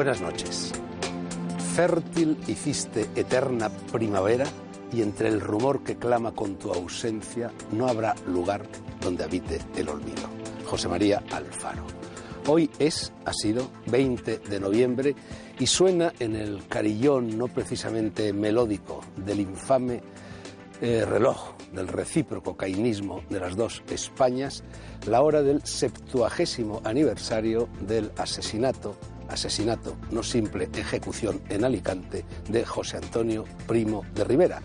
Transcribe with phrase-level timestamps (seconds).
[0.00, 0.72] Buenas noches.
[1.76, 4.46] Fértil hiciste eterna primavera
[4.90, 8.62] y entre el rumor que clama con tu ausencia no habrá lugar
[9.02, 10.22] donde habite el olvido.
[10.64, 11.82] José María Alfaro.
[12.46, 15.14] Hoy es, ha sido, 20 de noviembre
[15.58, 20.00] y suena en el carillón no precisamente melódico del infame
[20.80, 24.64] eh, reloj del recíproco cainismo de las dos Españas
[25.06, 28.96] la hora del septuagésimo aniversario del asesinato
[29.30, 34.62] asesinato, no simple ejecución en Alicante de José Antonio Primo de Rivera,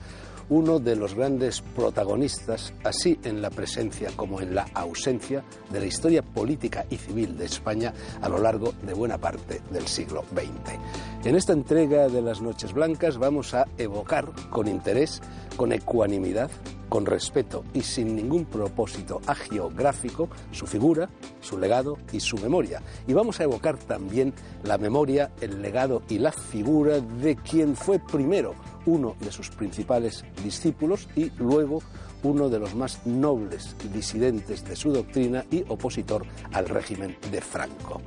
[0.49, 5.85] uno de los grandes protagonistas, así en la presencia como en la ausencia, de la
[5.85, 11.25] historia política y civil de España a lo largo de buena parte del siglo XX.
[11.25, 15.21] En esta entrega de las Noches Blancas vamos a evocar con interés,
[15.57, 16.51] con ecuanimidad,
[16.89, 21.09] con respeto y sin ningún propósito agiográfico su figura,
[21.41, 22.81] su legado y su memoria.
[23.07, 24.33] Y vamos a evocar también
[24.63, 30.23] la memoria, el legado y la figura de quien fue primero uno de sus principales
[30.43, 31.81] discípulos y luego
[32.23, 38.01] uno de los más nobles disidentes de su doctrina y opositor al régimen de Franco,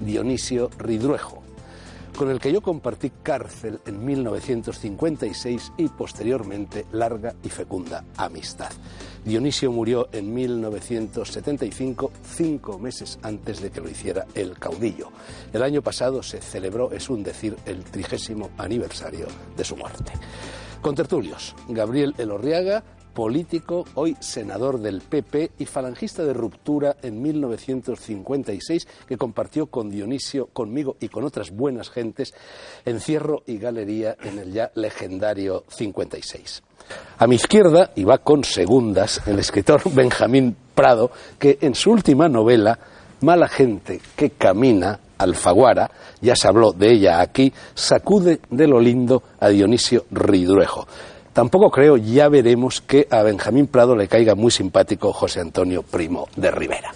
[0.00, 1.43] Dionisio Ridruejo
[2.16, 8.70] con el que yo compartí cárcel en 1956 y posteriormente larga y fecunda amistad.
[9.24, 15.08] Dionisio murió en 1975, cinco meses antes de que lo hiciera el caudillo.
[15.52, 19.26] El año pasado se celebró, es un decir, el trigésimo aniversario
[19.56, 20.12] de su muerte.
[20.80, 28.86] Con tertulios, Gabriel Elorriaga, político, hoy senador del PP y falangista de ruptura en 1956,
[29.06, 32.34] que compartió con Dionisio, conmigo y con otras buenas gentes
[32.84, 36.62] encierro y galería en el ya legendario 56.
[37.18, 42.28] A mi izquierda, y va con segundas, el escritor Benjamín Prado, que en su última
[42.28, 42.78] novela,
[43.20, 49.22] Mala gente que camina, Alfaguara, ya se habló de ella aquí, sacude de lo lindo
[49.40, 50.86] a Dionisio Ridruejo.
[51.34, 56.28] Tampoco creo, ya veremos, que a Benjamín Prado le caiga muy simpático José Antonio Primo
[56.36, 56.94] de Rivera.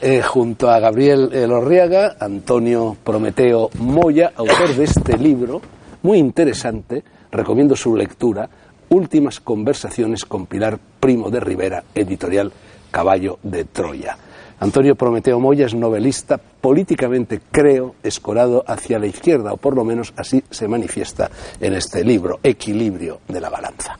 [0.00, 5.60] Eh, junto a Gabriel Elorriaga, Antonio Prometeo Moya, autor de este libro,
[6.02, 7.02] muy interesante,
[7.32, 8.48] recomiendo su lectura,
[8.90, 12.52] Últimas conversaciones con Pilar Primo de Rivera, editorial
[12.92, 14.16] Caballo de Troya.
[14.60, 20.12] Antonio Prometeo Moya es novelista, políticamente creo, escorado hacia la izquierda, o por lo menos
[20.16, 23.96] así se manifiesta en este libro, Equilibrio de la Balanza.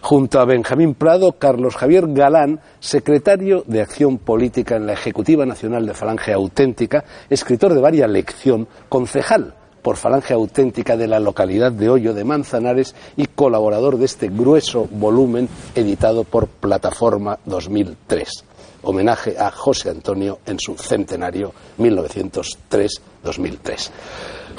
[0.00, 5.86] Junto a Benjamín Prado, Carlos Javier Galán, secretario de Acción Política en la Ejecutiva Nacional
[5.86, 11.88] de Falange Auténtica, escritor de varias lección, concejal por Falange Auténtica de la localidad de
[11.88, 18.47] Hoyo de Manzanares y colaborador de este grueso volumen editado por Plataforma 2003
[18.82, 23.90] homenaje a José Antonio en su centenario 1903-2003.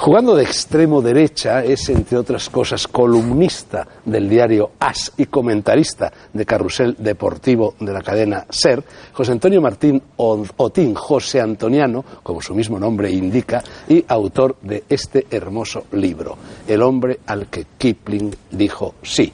[0.00, 6.46] Jugando de extremo derecha es, entre otras cosas, columnista del diario As y comentarista de
[6.46, 8.82] Carrusel Deportivo de la cadena SER,
[9.12, 15.26] José Antonio Martín Otín José Antoniano, como su mismo nombre indica, y autor de este
[15.30, 19.30] hermoso libro, El hombre al que Kipling dijo sí,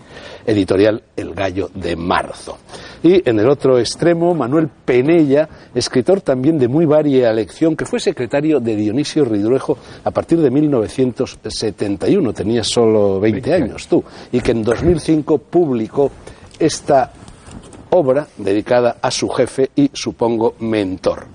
[0.47, 2.59] editorial El Gallo de Marzo.
[3.03, 8.01] Y en el otro extremo, Manuel Penella, escritor también de muy varia lección, que fue
[8.01, 14.03] secretario de Dionisio Ridruejo a partir de 1971, tenía solo 20 años tú,
[14.33, 16.11] y que en 2005 publicó
[16.59, 17.13] esta
[17.91, 21.27] obra dedicada a su jefe y, supongo, mentor,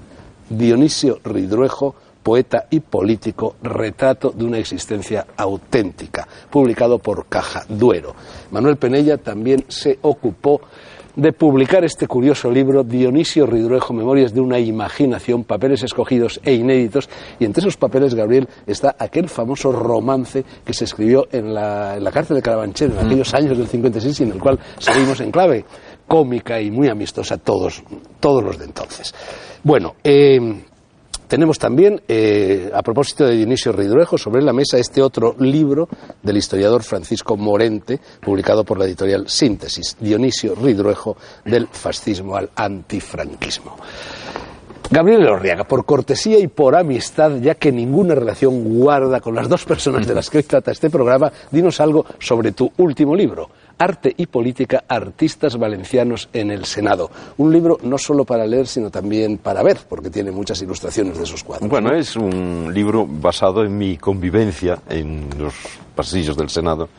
[0.49, 8.13] Dionisio Ridruejo, poeta y político, retrato de una existencia auténtica, publicado por Caja Duero.
[8.51, 10.61] Manuel Penella también se ocupó
[11.15, 17.09] de publicar este curioso libro, Dionisio Ridruejo, Memorias de una imaginación, papeles escogidos e inéditos.
[17.39, 22.03] Y entre esos papeles, Gabriel, está aquel famoso romance que se escribió en la, en
[22.03, 25.31] la cárcel de Carabanchel en aquellos años del 56 y en el cual salimos en
[25.31, 25.65] clave
[26.07, 27.83] cómica y muy amistosa todos,
[28.19, 29.13] todos los de entonces.
[29.63, 30.63] Bueno, eh,
[31.31, 35.87] tenemos también, eh, a propósito de Dionisio Ridruejo, sobre la mesa este otro libro
[36.21, 43.77] del historiador Francisco Morente, publicado por la editorial Síntesis, Dionisio Ridruejo, del fascismo al antifranquismo.
[44.89, 49.63] Gabriel Orriaga, por cortesía y por amistad, ya que ninguna relación guarda con las dos
[49.63, 53.49] personas de las que hoy trata este programa, dinos algo sobre tu último libro,
[53.81, 57.09] Arte y Política, Artistas Valencianos en el Senado.
[57.37, 61.23] Un libro no solo para leer, sino también para ver, porque tiene muchas ilustraciones de
[61.23, 61.67] esos cuadros.
[61.67, 65.55] Bueno, es un libro basado en mi convivencia en los
[65.95, 66.89] pasillos del Senado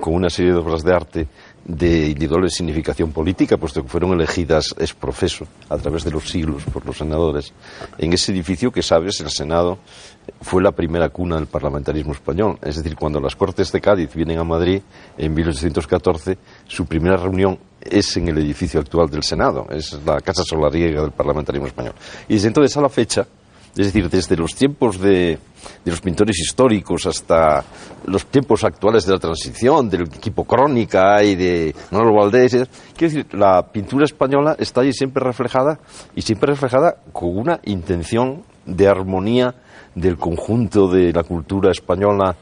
[0.00, 1.28] con una serie de obras de arte
[1.64, 6.62] de individual significación política, puesto que fueron elegidas ex profeso a través de los siglos
[6.64, 7.52] por los senadores,
[7.98, 9.78] en ese edificio que sabes, el Senado
[10.40, 12.58] fue la primera cuna del parlamentarismo español.
[12.62, 14.82] Es decir, cuando las Cortes de Cádiz vienen a Madrid
[15.16, 20.42] en 1814, su primera reunión es en el edificio actual del Senado, es la Casa
[20.44, 21.94] Solariega del parlamentarismo español.
[22.28, 23.26] Y desde entonces a la fecha,
[23.76, 25.38] es decir, desde los tiempos de,
[25.84, 27.64] los pintores históricos hasta
[28.06, 32.52] los tiempos actuales de la transición, del equipo Crónica y de Manuel Valdés,
[32.96, 35.78] quiero decir, la pintura española está allí siempre reflejada
[36.14, 39.54] y siempre reflejada con una intención de armonía
[39.94, 42.36] del conjunto de la cultura española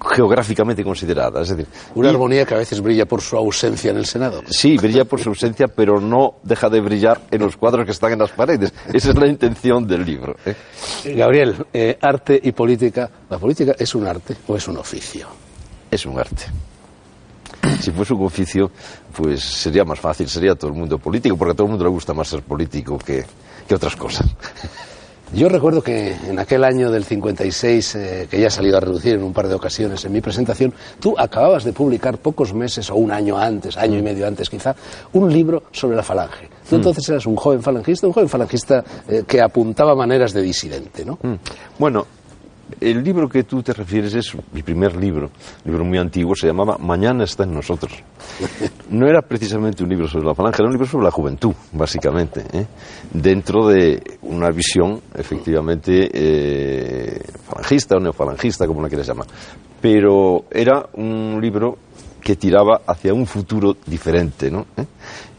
[0.00, 1.42] geográficamente considerada.
[1.42, 4.42] Es decir, una armonía que a veces brilla por su ausencia en el Senado.
[4.48, 8.12] Sí, brilla por su ausencia, pero no deja de brillar en los cuadros que están
[8.12, 8.72] en las paredes.
[8.92, 10.36] Esa es la intención del libro.
[10.46, 10.54] ¿eh?
[11.14, 13.10] Gabriel, eh, arte y política.
[13.28, 15.28] ¿La política es un arte o es un oficio?
[15.90, 16.44] Es un arte.
[17.80, 18.70] Si fuese un oficio,
[19.14, 21.90] pues sería más fácil, sería todo el mundo político, porque a todo el mundo le
[21.90, 23.24] gusta más ser político que,
[23.68, 24.26] que otras cosas.
[25.32, 29.14] Yo recuerdo que en aquel año del 56, eh, que ya ha salido a reducir
[29.14, 32.96] en un par de ocasiones en mi presentación, tú acababas de publicar pocos meses o
[32.96, 34.74] un año antes, año y medio antes quizá,
[35.12, 36.48] un libro sobre la falange.
[36.68, 36.78] Tú mm.
[36.78, 41.18] entonces eras un joven falangista, un joven falangista eh, que apuntaba maneras de disidente, ¿no?
[41.22, 41.34] Mm.
[41.78, 42.06] Bueno,
[42.80, 45.30] el libro que tú te refieres es mi primer libro,
[45.64, 47.92] un libro muy antiguo, se llamaba Mañana está en nosotros.
[48.90, 52.44] No era precisamente un libro sobre la falange, era un libro sobre la juventud, básicamente,
[52.52, 52.66] ¿eh?
[53.12, 59.26] dentro de una visión efectivamente eh, falangista o neofalangista, como la quieras llamar.
[59.80, 61.78] Pero era un libro
[62.20, 64.66] que tiraba hacia un futuro diferente, ¿no?
[64.76, 64.84] ¿Eh?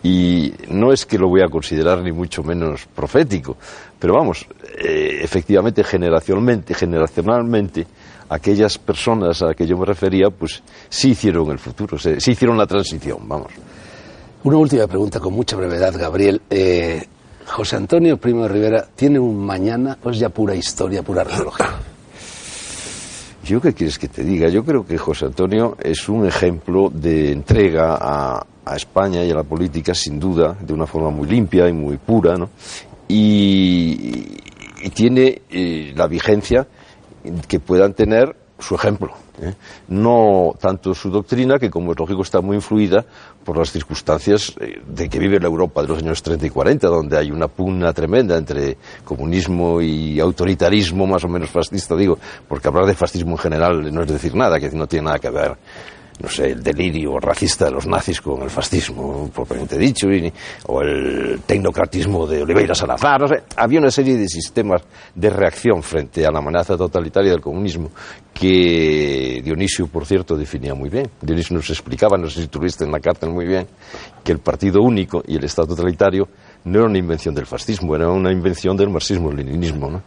[0.04, 3.58] Y no es que lo voy a considerar ni mucho menos profético,
[4.02, 4.48] pero vamos,
[4.84, 7.86] eh, efectivamente, generacionalmente, generacionalmente,
[8.30, 12.58] aquellas personas a las que yo me refería, pues sí hicieron el futuro, sí hicieron
[12.58, 13.52] la transición, vamos.
[14.44, 16.42] Una última pregunta con mucha brevedad, Gabriel.
[16.50, 17.06] Eh,
[17.46, 21.70] José Antonio Primo de Rivera, ¿tiene un mañana o es ya pura historia, pura arqueología?
[23.44, 24.50] ¿Yo qué quieres que te diga?
[24.50, 28.46] Yo creo que José Antonio es un ejemplo de entrega a,
[28.76, 32.38] España y a la política, sin duda, de una forma muy limpia y muy pura,
[32.38, 32.50] ¿no?
[33.14, 34.38] Y,
[34.96, 36.66] tiene eh, la vigencia
[37.48, 39.14] que puedan tener su ejemplo.
[39.42, 39.54] ¿eh?
[39.90, 43.06] No tanto su doctrina, que como es lógico está muy influida
[43.44, 46.88] por las circunstancias eh, de que vive la Europa de los años 30 y 40,
[46.88, 52.18] donde hay una pugna tremenda entre comunismo y autoritarismo más o menos fascista, digo,
[52.48, 55.30] porque hablar de fascismo en general no es decir nada, que no tiene nada que
[55.30, 55.58] ver
[56.22, 60.08] no sé, el delirio racista de los nazis con el fascismo, propiamente dicho,
[60.68, 64.82] o el tecnocratismo de Oliveira Salazar, no sé, había una serie de sistemas
[65.16, 67.90] de reacción frente a la amenaza totalitaria del comunismo
[68.34, 71.10] que Dionisio, por cierto, definía muy bien.
[71.22, 73.68] Dionisio nos explicaba, no sé si tuviste en la cárcel muy bien,
[74.24, 76.28] que el partido único y el Estado totalitario
[76.64, 80.02] no era una invención del fascismo, era una invención del marxismo-leninismo, ¿no?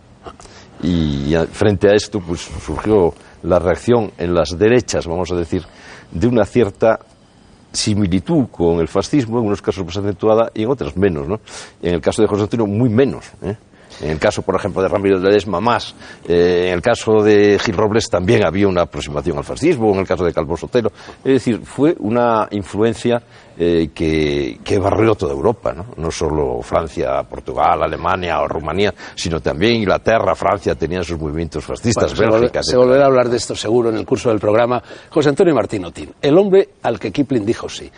[0.83, 5.63] Y frente a esto, pues surgió la reacción en las derechas, vamos a decir,
[6.11, 7.01] de una cierta
[7.73, 11.29] similitud con el fascismo, en unos casos más acentuada y en otros menos.
[11.29, 11.41] ¿no?
[11.83, 13.27] En el caso de José Antonio, muy menos.
[13.43, 13.57] ¿eh?
[14.01, 15.95] En el caso, por ejemplo, de Ramiro de Ledesma, más.
[16.29, 20.07] Eh, en el caso de Gil Robles también había una aproximación al fascismo, en el
[20.07, 20.91] caso de Calvo Sotelo.
[21.19, 23.23] Es decir, fue una influencia
[23.57, 25.87] eh, que, que, barrió toda Europa, ¿no?
[25.97, 32.19] no solo Francia, Portugal, Alemania o Rumanía, sino también Inglaterra, Francia tenían sus movimientos fascistas,
[32.19, 32.63] Bélgica.
[32.65, 34.83] Se, volverá a hablar de esto seguro en el curso del programa.
[35.09, 37.91] José Antonio Martín Otín, el hombre al que Kipling dijo sí.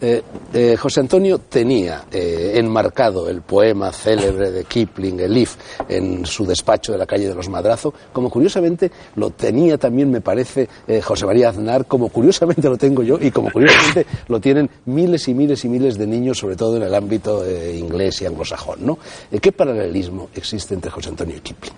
[0.00, 0.22] Eh,
[0.54, 5.56] eh, José Antonio tenía eh, enmarcado el poema célebre de Kipling, el If,
[5.88, 10.20] en su despacho de la calle de los Madrazo, como curiosamente lo tenía también, me
[10.20, 10.68] parece,
[11.02, 15.34] José María Aznar, como curiosamente lo tengo yo y como curiosamente lo tienen miles y
[15.34, 18.96] miles y miles de niños, sobre todo en el ámbito inglés y anglosajón.
[19.40, 21.74] ¿Qué paralelismo existe entre José Antonio y Kipling?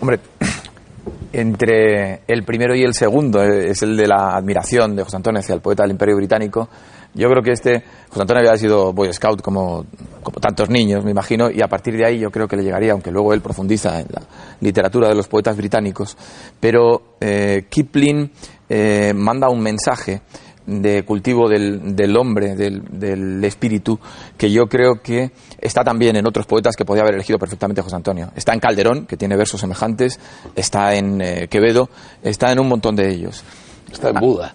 [0.00, 0.18] Hombre,
[1.32, 5.54] entre el primero y el segundo es el de la admiración de José Antonio hacia
[5.54, 6.68] el poeta del Imperio Británico
[7.14, 9.86] yo creo que este, José Antonio había sido Boy Scout como,
[10.22, 12.92] como tantos niños, me imagino, y a partir de ahí yo creo que le llegaría,
[12.92, 14.22] aunque luego él profundiza en la
[14.60, 16.16] literatura de los poetas británicos.
[16.58, 18.30] Pero eh, Kipling
[18.68, 20.22] eh, manda un mensaje
[20.66, 24.00] de cultivo del, del hombre, del, del, espíritu,
[24.36, 27.96] que yo creo que está también en otros poetas que podía haber elegido perfectamente José
[27.96, 28.30] Antonio.
[28.34, 30.18] Está en Calderón, que tiene versos semejantes,
[30.56, 31.90] está en eh, Quevedo,
[32.22, 33.44] está en un montón de ellos.
[33.92, 34.54] Está en Buda.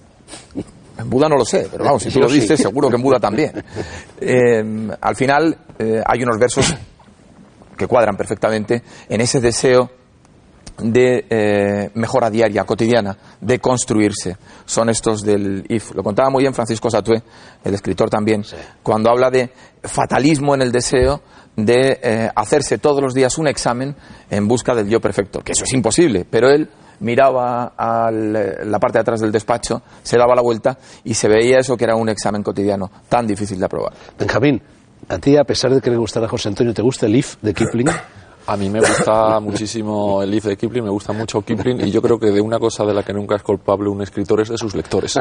[0.99, 3.19] En Buda no lo sé, pero vamos, si tú lo dices, seguro que en Buda
[3.19, 3.63] también.
[4.21, 6.75] Eh, al final eh, hay unos versos
[7.77, 9.89] que cuadran perfectamente en ese deseo
[10.77, 14.35] de eh, mejora diaria, cotidiana, de construirse.
[14.65, 15.95] Son estos del IF.
[15.95, 17.23] Lo contaba muy bien Francisco Satué,
[17.63, 18.43] el escritor también,
[18.83, 19.49] cuando habla de
[19.83, 21.21] fatalismo en el deseo
[21.55, 23.95] de hacerse todos los días un examen
[24.29, 28.97] en busca del yo perfecto, que eso es imposible, pero él miraba a la parte
[28.97, 32.09] de atrás del despacho, se daba la vuelta y se veía eso que era un
[32.09, 33.93] examen cotidiano tan difícil de aprobar.
[34.17, 34.61] Benjamín,
[35.07, 37.37] a ti, a pesar de que le gustara a José Antonio, ¿te gusta el IF
[37.41, 37.89] de Kipling?
[38.49, 42.01] A mí me gusta muchísimo el libro de Kipling, me gusta mucho Kipling y yo
[42.01, 44.57] creo que de una cosa de la que nunca es culpable un escritor es de
[44.57, 45.19] sus lectores.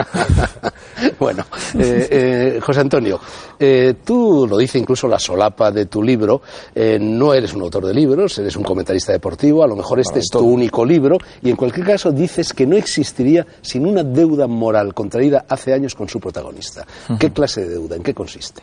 [1.21, 1.45] bueno,
[1.75, 3.21] eh, eh, José Antonio,
[3.59, 6.41] eh, tú lo dice incluso la solapa de tu libro,
[6.75, 10.29] no eres un autor de libros, eres un comentarista deportivo, a lo mejor este es
[10.31, 14.95] tu único libro y en cualquier caso dices que no existiría sin una deuda moral
[14.95, 16.87] contraída hace años con su protagonista.
[17.19, 17.97] ¿Qué clase de deuda?
[17.97, 18.63] ¿En qué consiste?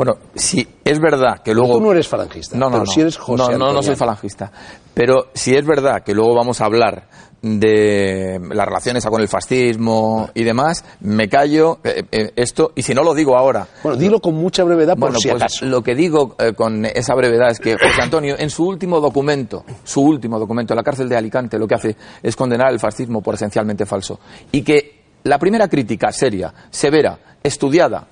[0.00, 1.74] Bueno, si es verdad que luego...
[1.74, 2.90] Tú no eres falangista, no, no, pero no.
[2.90, 4.50] si eres José No, no, no soy falangista.
[4.94, 7.06] Pero si es verdad que luego vamos a hablar
[7.42, 12.94] de las relaciones con el fascismo y demás, me callo eh, eh, esto, y si
[12.94, 13.68] no lo digo ahora...
[13.82, 15.66] Bueno, dilo con mucha brevedad por bueno, si pues acaso.
[15.66, 19.66] Lo que digo eh, con esa brevedad es que José Antonio, en su último documento,
[19.84, 23.20] su último documento, en la cárcel de Alicante, lo que hace es condenar el fascismo
[23.20, 24.18] por esencialmente falso.
[24.50, 28.08] Y que la primera crítica seria, severa, estudiada,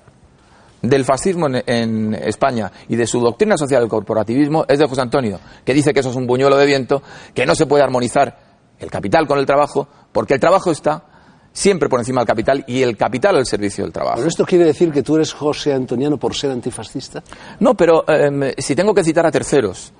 [0.81, 5.39] del fascismo en, España y de su doctrina social del corporativismo es de José Antonio,
[5.65, 7.01] que dice que eso es un buñuelo de viento,
[7.33, 8.37] que no se puede armonizar
[8.79, 11.03] el capital con el trabajo, porque el trabajo está
[11.51, 14.17] siempre por encima del capital y el capital al servicio del trabajo.
[14.17, 17.23] ¿Pero esto quiere decir que tú eres José Antoniano por ser antifascista?
[17.59, 19.91] No, pero em, si tengo que citar a terceros,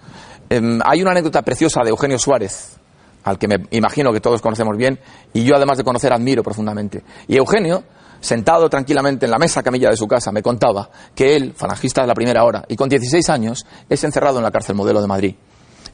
[0.50, 2.78] em, hay una anécdota preciosa de Eugenio Suárez,
[3.24, 5.00] al que me imagino que todos conocemos bien,
[5.34, 7.04] y yo además de conocer admiro profundamente.
[7.28, 7.84] Y Eugenio
[8.20, 12.08] sentado tranquilamente en la mesa camilla de su casa, me contaba que él, falangista de
[12.08, 15.36] la primera hora, y con 16 años, es encerrado en la cárcel modelo de Madrid.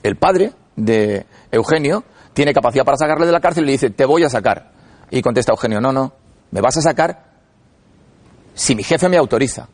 [0.04, 2.04] El padre de Eugenio
[2.34, 4.72] tiene capacidad para sacarle de la cárcel y le dice, te voy a sacar.
[5.10, 6.14] Y contesta Eugenio, no, no,
[6.52, 7.36] me vas a sacar
[8.54, 9.68] si mi jefe me autoriza.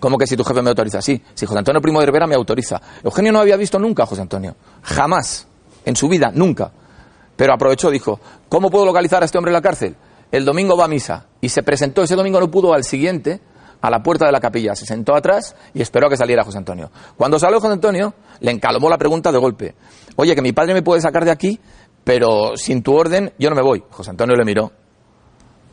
[0.00, 1.00] ¿Cómo que si tu jefe me autoriza?
[1.00, 2.80] Sí, si José Antonio Primo de Rivera me autoriza.
[3.04, 4.56] Eugenio no había visto nunca a José Antonio.
[4.82, 5.46] Jamás.
[5.84, 6.72] En su vida, nunca.
[7.36, 9.96] Pero aprovechó, dijo, ¿cómo puedo localizar a este hombre en la cárcel?
[10.32, 13.40] El domingo va a misa y se presentó, ese domingo no pudo al siguiente,
[13.82, 16.58] a la puerta de la capilla, se sentó atrás y esperó a que saliera José
[16.58, 16.90] Antonio.
[17.16, 19.74] Cuando salió José Antonio, le encalomó la pregunta de golpe.
[20.16, 21.60] Oye, que mi padre me puede sacar de aquí,
[22.02, 23.84] pero sin tu orden yo no me voy.
[23.90, 24.72] José Antonio le miró,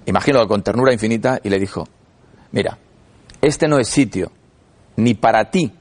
[0.05, 1.87] imagino con ternura infinita, y le dijo,
[2.51, 2.77] mira,
[3.41, 4.31] este no es sitio,
[4.97, 5.71] ni para ti,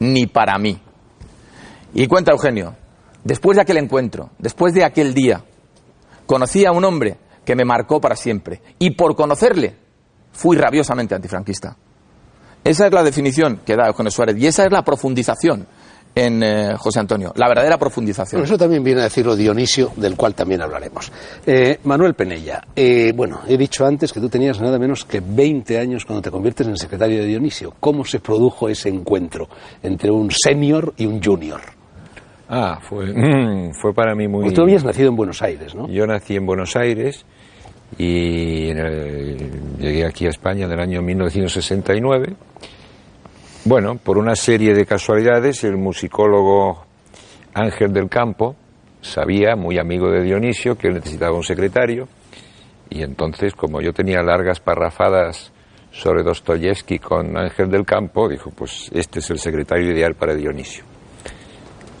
[0.00, 0.78] ni para mí.
[1.94, 2.74] Y cuenta Eugenio,
[3.22, 5.42] después de aquel encuentro, después de aquel día,
[6.26, 8.60] conocí a un hombre que me marcó para siempre.
[8.78, 9.74] Y por conocerle,
[10.32, 11.76] fui rabiosamente antifranquista.
[12.62, 15.66] Esa es la definición que da Eugenio Suárez y esa es la profundización
[16.14, 18.42] en eh, José Antonio, la verdadera profundización.
[18.42, 21.10] eso también viene a decirlo Dionisio, del cual también hablaremos.
[21.44, 25.78] Eh, Manuel Penella, eh, bueno, he dicho antes que tú tenías nada menos que 20
[25.78, 27.74] años cuando te conviertes en secretario de Dionisio.
[27.80, 29.48] ¿Cómo se produjo ese encuentro
[29.82, 31.60] entre un senior y un junior?
[32.56, 33.12] Ah, fue,
[33.80, 34.52] fue para mí muy...
[34.54, 35.88] tú habías nacido en Buenos Aires, ¿no?
[35.88, 37.26] Yo nací en Buenos Aires
[37.98, 38.72] y
[39.78, 42.34] llegué aquí a España en el año 1969.
[43.64, 46.84] Bueno, por una serie de casualidades, el musicólogo
[47.54, 48.54] Ángel del Campo
[49.00, 52.06] sabía, muy amigo de Dionisio, que él necesitaba un secretario
[52.88, 55.52] y entonces, como yo tenía largas parrafadas
[55.90, 60.84] sobre Dostoyevsky con Ángel del Campo, dijo, pues este es el secretario ideal para Dionisio.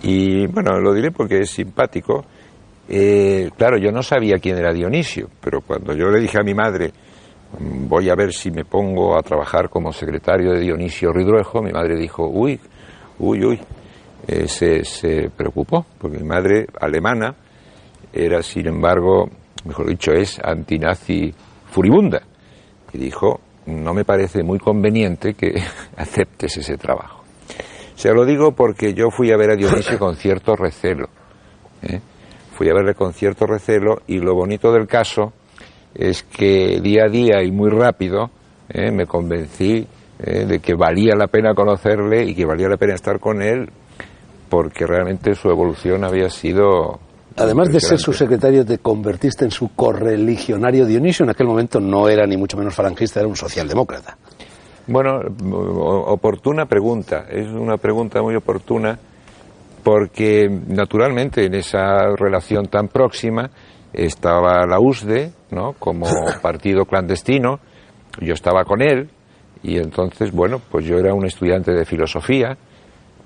[0.04, 2.24] Y bueno, lo diré porque es simpático
[2.88, 6.54] eh, claro, yo no sabía quién era Dionisio, pero cuando yo le dije a mi
[6.54, 6.92] madre,
[7.58, 11.62] voy a ver si me pongo a trabajar como secretario de Dionisio Ridruejo.
[11.62, 12.58] Mi madre dijo, uy,
[13.18, 13.60] uy, uy.
[14.26, 17.34] Eh, se, se preocupó, porque mi madre alemana
[18.12, 19.28] era, sin embargo,
[19.66, 21.32] mejor dicho, es antinazi
[21.70, 22.22] furibunda.
[22.92, 25.62] Y dijo, no me parece muy conveniente que
[25.96, 27.23] aceptes ese trabajo.
[27.94, 31.08] Se lo digo porque yo fui a ver a Dionisio con cierto recelo.
[31.82, 32.00] ¿eh?
[32.52, 35.32] Fui a verle con cierto recelo y lo bonito del caso
[35.94, 38.30] es que día a día y muy rápido
[38.68, 38.90] ¿eh?
[38.90, 39.86] me convencí
[40.18, 40.44] ¿eh?
[40.44, 43.70] de que valía la pena conocerle y que valía la pena estar con él
[44.48, 47.00] porque realmente su evolución había sido
[47.36, 50.86] Además de ser su secretario, te convertiste en su correligionario.
[50.86, 54.16] Dionisio en aquel momento no era ni mucho menos falangista, era un socialdemócrata.
[54.86, 55.20] Bueno,
[56.06, 57.26] oportuna pregunta.
[57.30, 58.98] Es una pregunta muy oportuna
[59.82, 63.50] porque naturalmente en esa relación tan próxima
[63.92, 65.72] estaba la USDE, ¿no?
[65.78, 66.06] Como
[66.42, 67.60] partido clandestino.
[68.20, 69.08] Yo estaba con él
[69.62, 72.56] y entonces, bueno, pues yo era un estudiante de filosofía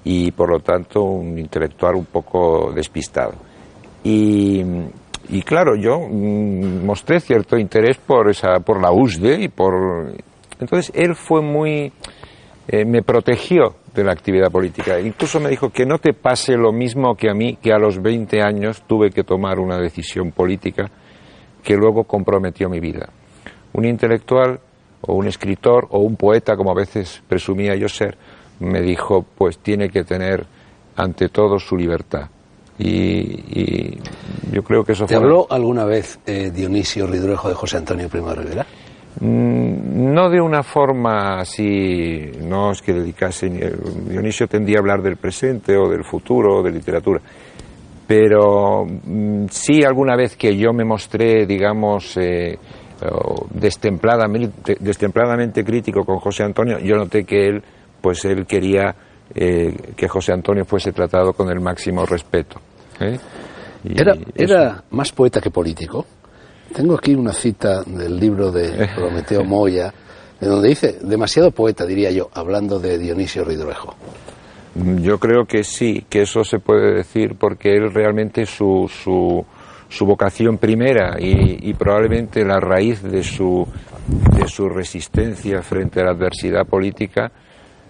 [0.04, 3.32] y por lo tanto un intelectual un poco despistado.
[4.04, 4.62] Y,
[5.28, 10.12] y claro, yo mm, mostré cierto interés por esa, por la USDE y por
[10.60, 11.92] entonces él fue muy
[12.70, 15.00] eh, me protegió de la actividad política.
[15.00, 18.02] Incluso me dijo que no te pase lo mismo que a mí, que a los
[18.02, 20.90] 20 años tuve que tomar una decisión política
[21.62, 23.08] que luego comprometió mi vida.
[23.72, 24.60] Un intelectual
[25.00, 28.18] o un escritor o un poeta, como a veces presumía yo ser,
[28.60, 30.44] me dijo, pues tiene que tener
[30.96, 32.28] ante todo su libertad.
[32.78, 33.98] Y, y
[34.52, 35.24] yo creo que eso ¿Te fue...
[35.24, 38.66] habló alguna vez eh, Dionisio Ridruejo de José Antonio Primo de Rivera?
[39.20, 43.60] Mm, No de una forma así, no es que dedicase, ni-
[44.10, 47.20] Dionisio tendía a hablar del presente o del futuro o de literatura,
[48.06, 52.58] pero mm, sí alguna vez que yo me mostré, digamos, eh,
[53.50, 57.62] destempladamente, destempladamente crítico con José Antonio, yo noté que él,
[58.00, 58.94] pues él quería
[59.34, 62.60] eh, que José Antonio fuese tratado con el máximo respeto.
[63.00, 63.18] ¿eh?
[63.84, 66.04] Era, era más poeta que político.
[66.74, 69.92] Tengo aquí una cita del libro de Prometeo Moya,
[70.40, 73.94] en donde dice, demasiado poeta, diría yo, hablando de Dionisio Ridruejo.
[74.74, 79.44] Yo creo que sí, que eso se puede decir porque él realmente su, su,
[79.88, 83.66] su vocación primera y, y probablemente la raíz de su,
[84.06, 87.32] de su resistencia frente a la adversidad política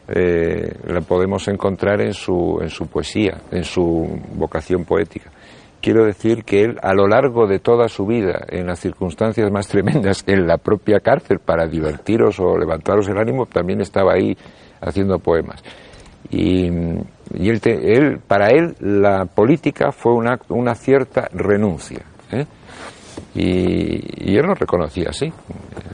[0.08, 5.30] eh, la podemos encontrar en su, en su poesía, en su vocación poética.
[5.80, 9.68] Quiero decir que él, a lo largo de toda su vida, en las circunstancias más
[9.68, 14.36] tremendas, en la propia cárcel, para divertiros o levantaros el ánimo, también estaba ahí
[14.80, 15.62] haciendo poemas.
[16.30, 22.00] Y, y él, te- él- para él la política fue una, una cierta renuncia.
[22.32, 22.44] ¿eh?
[23.34, 25.32] Y, y él lo reconocía así.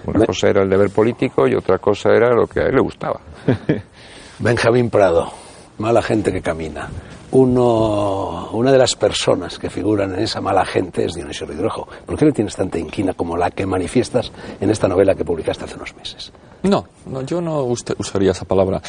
[0.06, 2.80] Una cosa era el deber político y otra cosa era lo que a él le
[2.80, 3.20] gustaba.
[4.38, 5.30] Benjamín Prado,
[5.78, 6.88] mala gente que camina.
[7.34, 11.88] Uno, una de las personas que figuran en esa mala gente es Dionisio Ridruejo.
[12.06, 15.64] ¿Por qué le tienes tanta inquina como la que manifiestas en esta novela que publicaste
[15.64, 16.32] hace unos meses?
[16.62, 18.80] No, no yo no usaría esa palabra.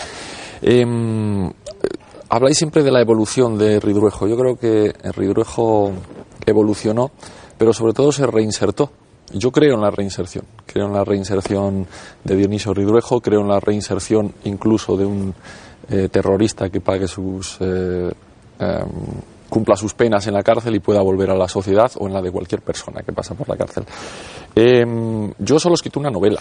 [0.62, 1.52] Em,
[2.30, 4.28] habláis siempre de la evolución de Ridruejo.
[4.28, 5.94] Yo creo que Ridruejo
[6.46, 7.10] evolucionó,
[7.58, 8.92] pero sobre todo se reinsertó.
[9.34, 10.46] Yo creo en la reinserción.
[10.68, 11.88] Creo en la reinserción
[12.24, 15.34] de Dionisio Ridruejo, creo en la reinserción incluso de un
[15.90, 17.58] eh, terrorista que pague sus.
[17.60, 18.12] eh,
[18.60, 18.88] em,
[19.50, 22.22] cumpla sus penas en la cárcel y pueda volver a la sociedad o en la
[22.22, 23.86] de cualquier persona que pasa por la cárcel.
[24.56, 26.40] Em, yo solo he escrito una novela.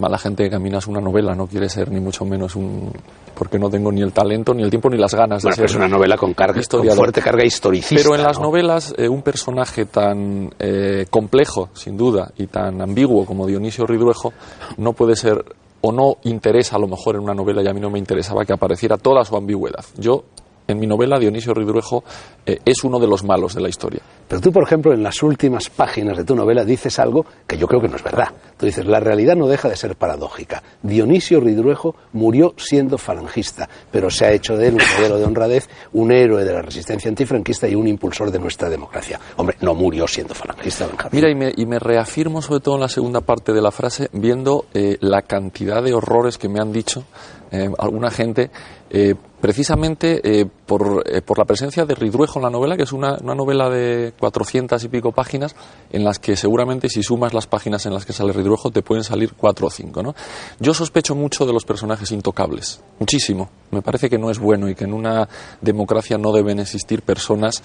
[0.00, 2.90] Mala gente que camina es una novela, no quiere ser ni mucho menos un.
[3.34, 5.64] porque no tengo ni el talento, ni el tiempo, ni las ganas de Bueno, ser.
[5.66, 8.02] es una novela con, carga, con fuerte carga historicista.
[8.02, 8.46] Pero en las ¿no?
[8.46, 14.32] novelas, eh, un personaje tan eh, complejo, sin duda, y tan ambiguo como Dionisio Ridruejo,
[14.78, 15.44] no puede ser
[15.80, 18.44] o no interesa a lo mejor en una novela, y a mí no me interesaba
[18.44, 19.84] que apareciera toda su ambigüedad.
[19.98, 20.24] Yo,
[20.66, 22.04] en mi novela, Dionisio Ridruejo
[22.46, 24.00] eh, es uno de los malos de la historia.
[24.26, 27.66] Pero tú, por ejemplo, en las últimas páginas de tu novela dices algo que yo
[27.66, 28.28] creo que no es verdad.
[28.56, 30.62] Tú dices, la realidad no deja de ser paradójica.
[30.82, 35.68] Dionisio Ridruejo murió siendo falangista, pero se ha hecho de él un modelo de honradez,
[35.92, 39.20] un héroe de la resistencia antifranquista y un impulsor de nuestra democracia.
[39.36, 41.10] Hombre, no murió siendo falangista, Benjamín.
[41.12, 44.08] Mira, y me, y me reafirmo sobre todo en la segunda parte de la frase,
[44.12, 47.04] viendo eh, la cantidad de horrores que me han dicho
[47.50, 48.50] eh, alguna gente,
[48.96, 52.92] eh, precisamente eh, por, eh, por la presencia de Ridruejo en la novela, que es
[52.92, 55.56] una, una novela de 400 y pico páginas,
[55.90, 59.02] en las que seguramente si sumas las páginas en las que sale Ridruejo te pueden
[59.02, 60.00] salir cuatro o cinco.
[60.00, 60.14] ¿no?
[60.60, 63.50] Yo sospecho mucho de los personajes intocables, muchísimo.
[63.72, 65.28] Me parece que no es bueno y que en una
[65.60, 67.64] democracia no deben existir personas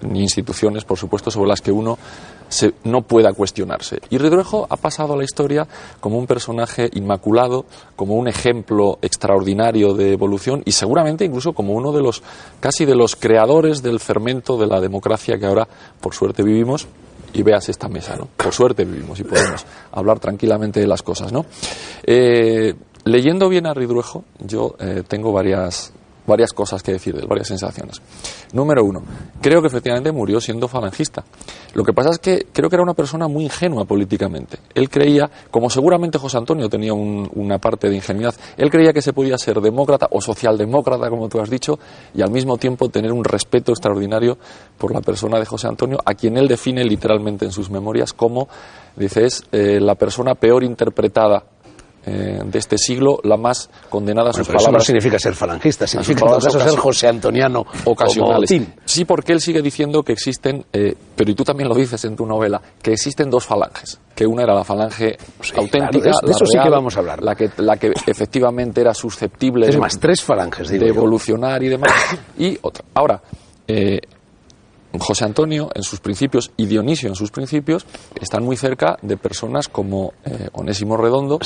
[0.00, 1.98] ni instituciones, por supuesto, sobre las que uno
[2.50, 4.00] se, no pueda cuestionarse.
[4.10, 5.66] Y Ridruejo ha pasado a la historia
[6.00, 7.64] como un personaje inmaculado,
[7.96, 12.22] como un ejemplo extraordinario de evolución y seguramente incluso como uno de los
[12.60, 15.66] casi de los creadores del fermento de la democracia que ahora
[16.00, 16.86] por suerte vivimos
[17.32, 18.28] y veas esta mesa, ¿no?
[18.36, 21.46] Por suerte vivimos y podemos hablar tranquilamente de las cosas, ¿no?
[22.04, 25.92] Eh, leyendo bien a Ridruejo, yo eh, tengo varias,
[26.30, 28.00] varias cosas que decir de él, varias sensaciones.
[28.52, 29.02] Número uno,
[29.40, 31.24] creo que efectivamente murió siendo falangista.
[31.74, 34.58] Lo que pasa es que creo que era una persona muy ingenua políticamente.
[34.74, 39.12] Él creía, como seguramente José Antonio tenía una parte de ingenuidad, él creía que se
[39.12, 41.78] podía ser demócrata o socialdemócrata, como tú has dicho,
[42.14, 44.38] y al mismo tiempo tener un respeto extraordinario
[44.78, 48.48] por la persona de José Antonio, a quien él define literalmente en sus memorias como,
[48.96, 51.44] dice, es eh, la persona peor interpretada
[52.06, 54.62] eh, de este siglo, la más condenada a sus palabras.
[54.62, 58.50] Eso no significa ser falangista, significa en todo caso ser José Antoniano ocasionales.
[58.84, 62.16] Sí, porque él sigue diciendo que existen, eh, pero y tú también lo dices en
[62.16, 65.16] tu novela, que existen dos falanges, que una era la falange
[65.56, 69.68] auténtica, de, eso sí que vamos a hablar, la que, la que efectivamente era susceptible
[69.68, 71.92] es más, tres falanges, de evolucionar y demás,
[72.38, 72.84] y otra.
[72.94, 73.20] Ahora,
[73.68, 74.00] eh,
[74.98, 77.86] José Antonio en sus principios y Dionisio en sus principios
[78.20, 81.38] están muy cerca de personas como eh, Onésimo Redondo,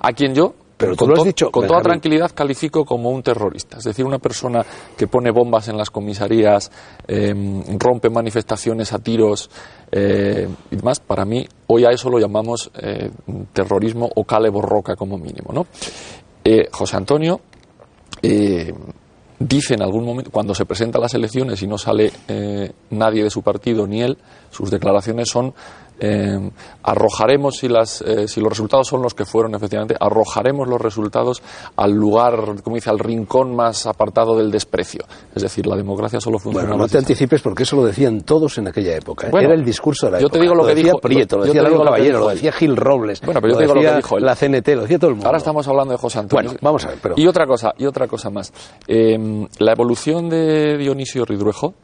[0.00, 4.04] a quien yo pero con, dicho, con toda tranquilidad califico como un terrorista, es decir,
[4.04, 6.72] una persona que pone bombas en las comisarías,
[7.06, 9.48] em, rompe manifestaciones a tiros
[9.92, 10.98] eh, y demás.
[10.98, 13.10] Para mí, hoy a eso lo llamamos eh,
[13.52, 15.52] terrorismo o cale borroca como mínimo.
[15.52, 15.66] ¿no?
[16.72, 17.40] José Antonio
[19.38, 23.24] dice en algún momento, cuando se presenta a las elecciones y no sale eh, nadie
[23.24, 24.18] de su partido ni él,
[24.50, 25.54] sus declaraciones son
[26.04, 26.50] eh,
[26.82, 31.40] arrojaremos si, las, eh, si los resultados son los que fueron efectivamente, arrojaremos los resultados
[31.76, 35.04] al lugar, como dice, al rincón más apartado del desprecio.
[35.32, 36.70] Es decir, la democracia solo funciona.
[36.70, 39.28] Bueno, no te anticipes porque eso lo decían todos en aquella época.
[39.28, 41.62] Era el discurso de la yo te digo lo, que decía dijo Prieto, lo, decía
[41.62, 43.20] Largo Caballero, lo, decía Gil Robles.
[43.20, 45.28] Bueno, pero yo te digo lo que dijo la CNT, lo decía todo el mundo.
[45.28, 46.50] Ahora estamos hablando de José Antonio.
[46.50, 46.98] Bueno, vamos a ver.
[47.00, 47.14] Pero...
[47.16, 48.52] Y otra cosa, y otra cosa más.
[48.88, 51.74] Eh, la evolución de Dionisio Ridruejo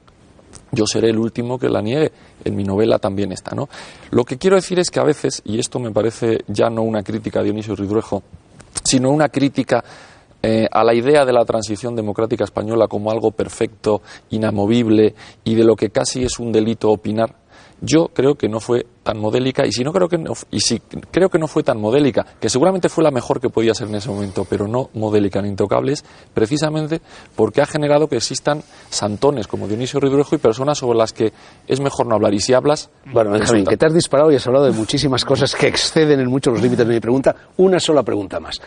[0.73, 2.13] yo seré el último que la niegue.
[2.45, 3.69] En mi novela también está, ¿no?
[4.11, 7.03] Lo que quiero decir es que a veces, y esto me parece ya no una
[7.03, 8.23] crítica a Dionisio Ridruejo,
[8.85, 9.85] sino una crítica
[10.41, 15.65] eh, a la idea de la transición democrática española como algo perfecto, inamovible y de
[15.65, 17.35] lo que casi es un delito opinar,
[17.81, 20.81] yo creo que no fue tan modélica y si no creo que no, y si
[20.81, 23.95] creo que no fue tan modélica, que seguramente fue la mejor que podía ser en
[23.97, 27.01] ese momento, pero no modélica ni intocables, precisamente
[27.37, 31.33] porque ha generado que existan santones como Dionisio Ridruejo y personas sobre las que
[31.67, 32.35] es mejor no hablar.
[32.35, 32.91] Y si hablas.
[33.13, 36.29] Bueno, Benjamín, que te has disparado y has hablado de muchísimas cosas que exceden en
[36.29, 37.35] muchos los límites de mi pregunta.
[37.59, 38.61] Una sola pregunta más.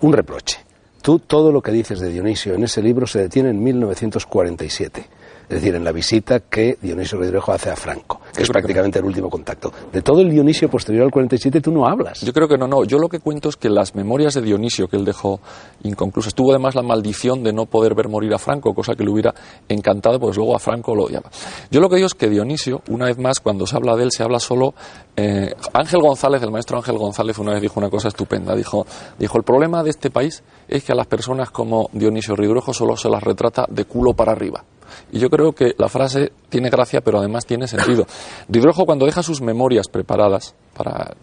[0.00, 0.58] Un reproche.
[1.02, 5.08] Tú, todo lo que dices de Dionisio en ese libro se detiene en 1947
[5.48, 9.04] es decir, en la visita que Dionisio Ridruejo hace a Franco, que es prácticamente el
[9.04, 9.72] último contacto.
[9.92, 12.20] De todo el Dionisio posterior al 47 tú no hablas.
[12.22, 12.84] Yo creo que no, no.
[12.84, 15.40] Yo lo que cuento es que las memorias de Dionisio que él dejó
[15.84, 19.10] inconclusas, tuvo además la maldición de no poder ver morir a Franco, cosa que le
[19.10, 19.34] hubiera
[19.68, 21.30] encantado, pues luego a Franco lo odiaba.
[21.70, 24.10] Yo lo que digo es que Dionisio, una vez más, cuando se habla de él,
[24.10, 24.74] se habla solo...
[25.16, 28.54] Eh, Ángel González, el maestro Ángel González, una vez dijo una cosa estupenda.
[28.54, 28.86] Dijo,
[29.18, 32.96] dijo, el problema de este país es que a las personas como Dionisio Ridruejo solo
[32.96, 34.64] se las retrata de culo para arriba.
[35.12, 38.06] Y yo creo que la frase tiene gracia, pero además tiene sentido.
[38.48, 41.14] Ridruejo, cuando deja sus memorias preparadas para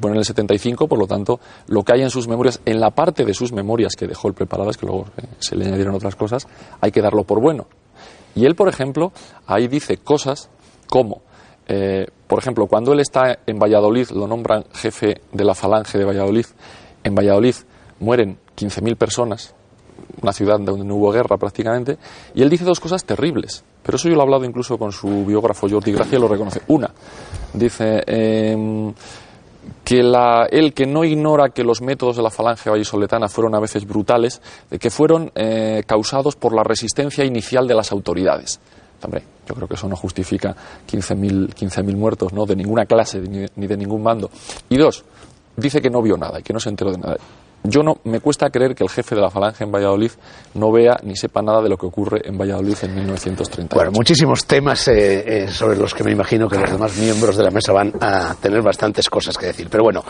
[0.00, 3.24] poner el 75, por lo tanto, lo que hay en sus memorias, en la parte
[3.24, 6.46] de sus memorias que dejó él preparadas, que luego eh, se le añadieron otras cosas,
[6.80, 7.66] hay que darlo por bueno.
[8.34, 9.12] Y él, por ejemplo,
[9.46, 10.50] ahí dice cosas
[10.88, 11.22] como,
[11.66, 16.04] eh, por ejemplo, cuando él está en Valladolid, lo nombran jefe de la falange de
[16.04, 16.46] Valladolid,
[17.02, 17.54] en Valladolid
[17.98, 19.54] mueren 15.000 personas,
[20.22, 21.98] una ciudad donde no hubo guerra prácticamente,
[22.34, 23.64] y él dice dos cosas terribles.
[23.82, 26.62] Pero eso yo lo he hablado incluso con su biógrafo Jordi Gracia, lo reconoce.
[26.68, 26.90] Una,
[27.54, 28.92] dice em,
[29.84, 33.60] que la, él que no ignora que los métodos de la falange vallisoletana fueron a
[33.60, 34.40] veces brutales,
[34.78, 38.60] que fueron eh, causados por la resistencia inicial de las autoridades.
[39.02, 40.54] Hombre, yo creo que eso no justifica
[40.86, 42.44] 15.000 15 muertos, ¿no?
[42.44, 44.30] De ninguna clase ni de ningún mando.
[44.68, 45.04] Y dos,
[45.56, 47.16] dice que no vio nada y que no se enteró de nada.
[47.62, 50.12] Yo no me cuesta creer que el jefe de la Falange en Valladolid
[50.54, 53.76] no vea ni sepa nada de lo que ocurre en Valladolid en 1930.
[53.76, 57.44] Bueno, muchísimos temas eh, eh, sobre los que me imagino que los demás miembros de
[57.44, 59.68] la mesa van a tener bastantes cosas que decir.
[59.70, 60.02] Pero bueno,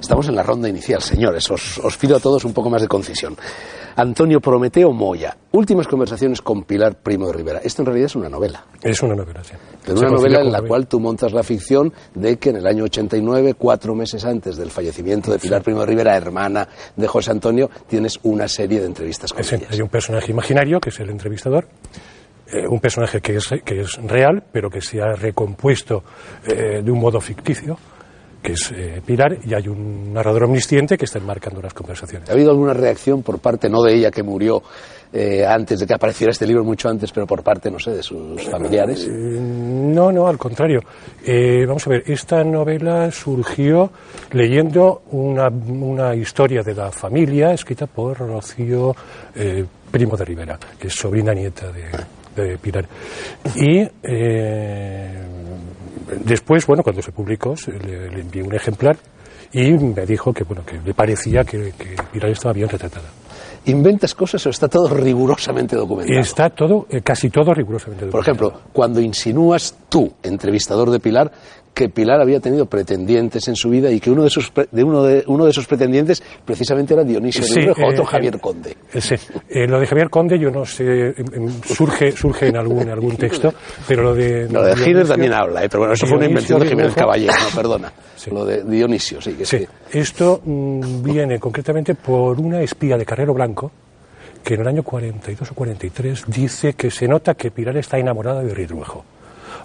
[0.00, 1.50] estamos en la ronda inicial, señores.
[1.50, 3.36] Os, os pido a todos un poco más de concisión.
[3.96, 5.34] Antonio Prometeo Moya.
[5.52, 7.60] Últimas conversaciones con Pilar Primo de Rivera.
[7.64, 8.62] Esto en realidad es una novela.
[8.82, 9.54] Es una novela, sí.
[9.84, 12.84] Pero una novela en la cual tú montas la ficción de que en el año
[12.84, 17.70] 89, cuatro meses antes del fallecimiento de Pilar Primo de Rivera, hermana de José Antonio,
[17.88, 21.66] tienes una serie de entrevistas con sí, Hay un personaje imaginario, que es el entrevistador,
[22.52, 26.04] eh, un personaje que es, que es real, pero que se ha recompuesto
[26.46, 27.78] eh, de un modo ficticio,
[28.42, 32.28] que es eh, Pilar, y hay un narrador omnisciente que está enmarcando unas conversaciones.
[32.28, 34.62] ¿Ha habido alguna reacción por parte, no de ella que murió
[35.12, 38.02] eh, antes de que apareciera este libro, mucho antes, pero por parte, no sé, de
[38.02, 39.04] sus familiares?
[39.04, 40.80] Eh, no, no, al contrario.
[41.24, 43.90] Eh, vamos a ver, esta novela surgió
[44.32, 48.94] leyendo una, una historia de la familia escrita por Rocío
[49.90, 51.90] Primo de Rivera, que es sobrina nieta de,
[52.34, 52.86] de Pilar.
[53.56, 53.88] Y
[56.24, 58.96] después, bueno, cuando se publicó, le, le envié un ejemplar
[59.52, 63.08] y me dijo que, bueno, que le parecía que, que Pilar estaba bien retratada.
[63.66, 66.20] ¿Inventas cosas o está todo rigurosamente documentado?
[66.20, 68.48] Está todo, eh, casi todo rigurosamente Por documentado.
[68.50, 71.32] ejemplo, cuando insinúas tú, entrevistador de Pilar,
[71.76, 74.82] que Pilar había tenido pretendientes en su vida y que uno de, sus pre- de
[74.82, 78.74] uno, de, uno de esos pretendientes precisamente era Dionisio Sí, otro eh, Javier Conde.
[78.94, 79.14] Eh, sí.
[79.50, 83.14] Eh, lo de Javier Conde, yo no sé, em, em, surge, surge en algún, algún
[83.18, 83.52] texto,
[83.86, 84.48] pero lo de.
[84.48, 86.94] Lo de Dionisio- Hitler también habla, eh, pero bueno, eso fue una invención de Jiménez
[86.94, 87.92] Caballero, no, perdona.
[88.16, 88.30] Sí.
[88.30, 89.34] Lo de Dionisio, sí.
[89.34, 89.66] Que sí.
[89.92, 93.70] esto mm, viene concretamente por una espía de Carrero Blanco
[94.42, 98.42] que en el año 42 o 43 dice que se nota que Pilar está enamorada
[98.42, 99.04] de Ridruejo.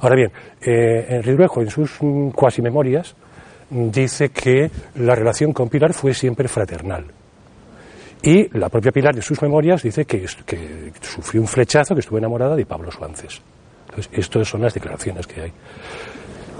[0.02, 3.16] Ahora bien, eh, en Ridruejo, en sus mm, cuasi memorias,
[3.70, 7.06] mm, dice que la relación con Pilar fue siempre fraternal.
[8.24, 10.28] Y la propia Pilar, en sus memorias, dice que,
[11.02, 13.42] sufrió un flechazo, que estuvo enamorada de Pablo Suances.
[13.90, 15.52] Entonces, estas son las declaraciones que hay.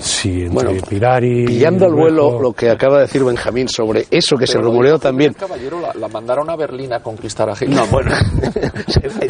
[0.02, 1.46] Si entre Bueno, Pilar y.
[1.46, 4.94] Pillando al vuelo lo que acaba de decir Benjamín sobre eso que se Pero rumoreó
[4.94, 5.34] lo de también.
[5.34, 7.70] Caballero la, la mandaron a Berlín a conquistar a Hitler.
[7.72, 8.12] No, bueno.
[8.42, 8.72] de,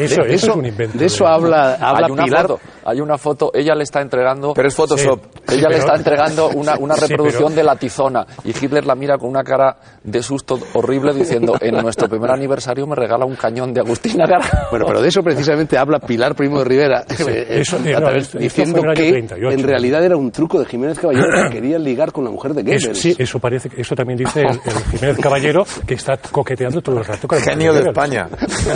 [0.06, 2.42] Eso- eso es un invento de eso de- habla, habla hay una Pilar.
[2.48, 5.20] foto, hay una foto, ella le está entregando, Pero es Photoshop.
[5.48, 5.56] Sí.
[5.56, 8.86] ella le pero- está entregando una, una Sí, reproducción pero- de la tizona y Hitler
[8.86, 13.26] la mira con una cara de susto horrible diciendo en nuestro primer aniversario me regala
[13.26, 14.68] un cañón de Agustina Gara.
[14.72, 17.98] Bueno, pero de eso precisamente habla Pilar Primo de Rivera, eh, eso- a eh, no,
[18.00, 19.52] través- esto- esto diciendo que 38.
[19.52, 22.62] en realidad era un truco de Jiménez Caballero que quería ligar con la mujer de
[22.62, 23.00] Eso, Goebbels.
[23.02, 26.98] sí, eso parece, que- eso también dice el, el Jiménez Caballero que está coqueteando todo
[27.00, 27.82] el rato con el Genio de.
[27.90, 28.28] España.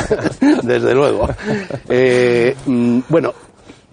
[0.64, 1.28] Desde luego.
[1.90, 3.34] Eh, mm, bueno,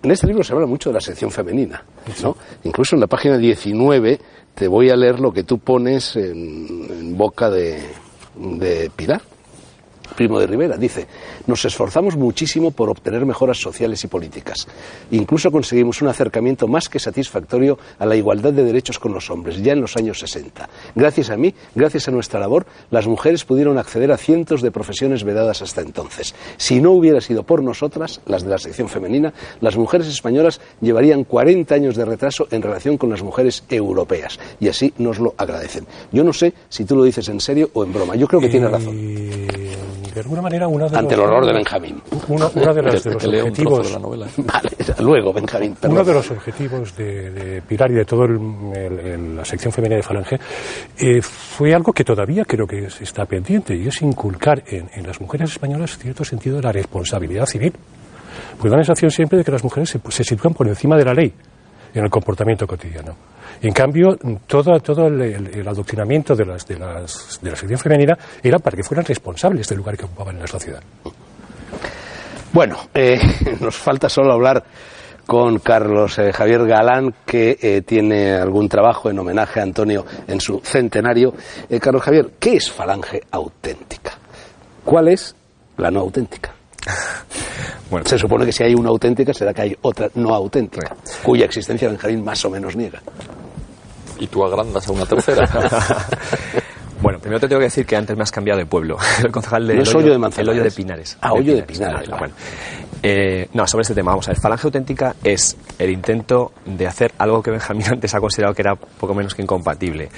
[0.02, 1.82] en este libro se habla mucho de la sección femenina,
[2.22, 2.36] ¿no?
[2.64, 4.18] Incluso en la página 19
[4.54, 7.80] te voy a leer lo que tú pones en, en boca de,
[8.36, 9.22] de Pilar.
[10.14, 11.06] Primo de Rivera, dice,
[11.46, 14.66] nos esforzamos muchísimo por obtener mejoras sociales y políticas.
[15.10, 19.62] Incluso conseguimos un acercamiento más que satisfactorio a la igualdad de derechos con los hombres,
[19.62, 20.68] ya en los años 60.
[20.94, 25.24] Gracias a mí, gracias a nuestra labor, las mujeres pudieron acceder a cientos de profesiones
[25.24, 26.34] vedadas hasta entonces.
[26.56, 31.24] Si no hubiera sido por nosotras, las de la sección femenina, las mujeres españolas llevarían
[31.24, 34.38] 40 años de retraso en relación con las mujeres europeas.
[34.60, 35.86] Y así nos lo agradecen.
[36.12, 38.16] Yo no sé si tú lo dices en serio o en broma.
[38.16, 40.01] Yo creo que tienes razón.
[40.14, 42.02] De alguna manera, uno de Ante el los, horror de Benjamín.
[42.28, 44.26] Uno, uno de, los- de objetivos de la novela.
[44.36, 44.70] Vale,
[45.00, 45.74] luego, Benjamín.
[45.74, 45.96] perdón.
[45.96, 50.38] Uno de los objetivos de, de Pilar y de toda la sección femenina de Falange
[50.98, 55.06] eh, fue algo que todavía creo que es- está pendiente y es inculcar en, en
[55.06, 57.72] las mujeres españolas cierto sentido de la responsabilidad civil.
[58.58, 61.04] Pues da la sensación siempre de que las mujeres se, se sitúan por encima de
[61.04, 61.32] la ley
[61.94, 63.14] en el comportamiento cotidiano.
[63.62, 67.78] En cambio, todo, todo el, el- el adoctrinamiento de, las, de, las, de la sección
[67.78, 70.82] femenina era para que fueran responsables del lugar que ocupaban en la sociedad.
[72.52, 73.18] Bueno, eh,
[73.60, 74.62] nos falta solo hablar
[75.26, 80.40] con Carlos eh, Javier Galán, que eh, tiene algún trabajo en homenaje a Antonio en
[80.40, 81.32] su centenario.
[81.70, 84.12] Eh, Carlos Javier, ¿qué es falange auténtica?
[84.84, 85.34] ¿Cuál es
[85.76, 86.52] la no auténtica?
[87.90, 91.44] Bueno, Se supone que si hay una auténtica será que hay otra no auténtica, cuya
[91.44, 93.02] existencia Benjamín más o menos niega.
[94.18, 95.48] Y tú agrandas a una tercera.
[97.02, 98.98] bueno, primero te tengo que decir que antes me has cambiado de pueblo.
[99.24, 100.48] El concejal de No es el Hoyo de Manzanares.
[100.48, 101.18] El hoyo de Pinares.
[101.20, 102.34] Ah, Hoyo de Pinares, Bueno.
[103.04, 104.40] Eh, no, sobre este tema, vamos a ver.
[104.40, 108.76] Falange auténtica es el intento de hacer algo que Benjamín antes ha considerado que era
[108.76, 110.08] poco menos que incompatible,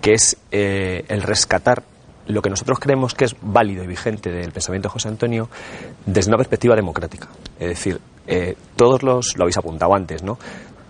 [0.00, 1.82] que es eh, el rescatar
[2.26, 5.48] lo que nosotros creemos que es válido y vigente del pensamiento de José Antonio
[6.06, 7.28] desde una perspectiva democrática.
[7.58, 10.38] Es decir, eh, todos los, lo habéis apuntado antes, ¿no?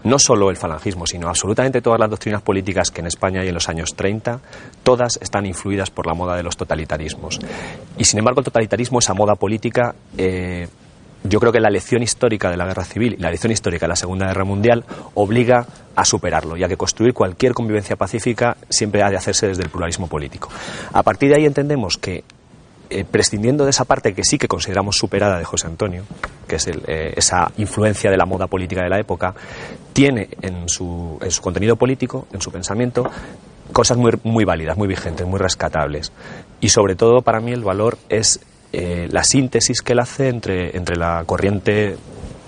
[0.04, 3.54] No solo el falangismo, sino absolutamente todas las doctrinas políticas que en España hay en
[3.54, 4.40] los años 30,
[4.82, 7.38] todas están influidas por la moda de los totalitarismos.
[7.98, 10.68] Y sin embargo, el totalitarismo, esa moda política, eh,
[11.22, 13.90] yo creo que la lección histórica de la guerra civil y la lección histórica de
[13.90, 14.84] la Segunda Guerra Mundial
[15.14, 19.68] obliga a superarlo, ya que construir cualquier convivencia pacífica siempre ha de hacerse desde el
[19.68, 20.48] pluralismo político.
[20.92, 22.24] A partir de ahí entendemos que
[22.90, 26.03] eh, prescindiendo de esa parte que sí que consideramos superada de José Antonio,
[26.48, 29.33] que es el, eh, esa influencia de la moda política de la época,
[29.92, 33.09] tiene en su, en su contenido político, en su pensamiento,
[33.72, 36.11] cosas muy, válidas, muy vigentes, muy rescatables.
[36.61, 38.40] Y sobre todo, para mí, el valor es
[38.72, 41.96] eh, la síntesis que él hace entre, entre la corriente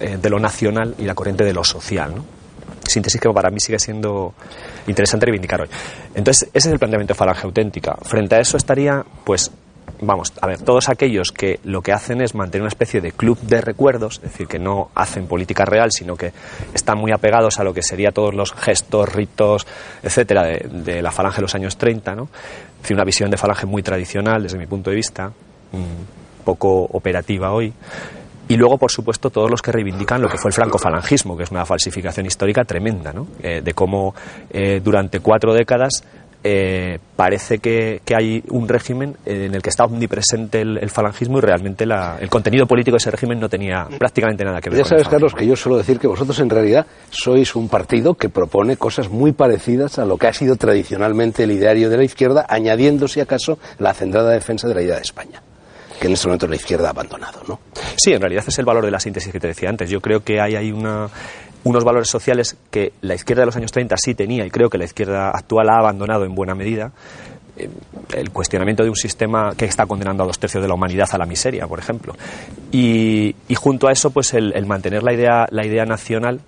[0.01, 2.13] de lo nacional y la corriente de lo social.
[2.17, 2.25] ¿no?
[2.89, 4.35] Síntesis que para mí sigue siendo
[4.87, 5.69] interesante reivindicar hoy.
[6.15, 7.97] Entonces, ese es el planteamiento de falange auténtica.
[8.03, 9.53] Frente a eso estaría, pues,
[10.03, 13.39] vamos, a ver, todos aquellos que lo que hacen es mantener una especie de club
[13.41, 16.33] de recuerdos, es decir, que no hacen política real, sino que
[16.75, 19.67] están muy apegados a lo que sería todos los gestos, ritos,
[20.03, 22.25] etcétera, de, de la falange de los años 30, ¿no?
[22.25, 26.83] Es decir, una visión de falange muy tradicional desde mi punto de vista, mm, poco
[26.85, 27.73] operativa hoy.
[28.49, 31.51] Y luego, por supuesto, todos los que reivindican lo que fue el francofalangismo, que es
[31.51, 33.29] una falsificación histórica tremenda, ¿no?
[33.43, 34.15] Eh, de cómo
[34.51, 36.03] eh, durante cuatro décadas
[36.45, 41.39] eh, parece que, que hay un régimen en el que está omnipresente el, el falangismo
[41.39, 44.79] y realmente la- el contenido político de ese régimen no tenía prácticamente nada que ver
[44.79, 47.69] Ya con sabes, el Carlos, que yo suelo decir que vosotros en realidad sois un
[47.69, 51.97] partido que propone cosas muy parecidas a lo que ha sido tradicionalmente el ideario de
[51.97, 55.41] la izquierda, añadiendo, si acaso, la acendrada defensa de la idea de España,
[56.01, 57.61] que en este momento la izquierda ha abandonado, ¿no?
[57.97, 59.89] Sí, en realidad es el valor de la síntesis que te decía antes.
[59.89, 61.09] Yo creo que hay, hay una,
[61.65, 64.79] unos valores sociales que la izquierda de los años 30 sí tenía y creo que
[64.79, 66.93] la izquierda actual ha abandonado en buena medida.
[67.57, 67.69] Eh,
[68.15, 71.19] El cuestionamiento de un sistema que está condenando a dos tercios de la humanidad a
[71.19, 72.15] la miseria, por ejemplo.
[72.73, 76.41] Y, junto a eso, pues el, el mantener la idea, la idea nacional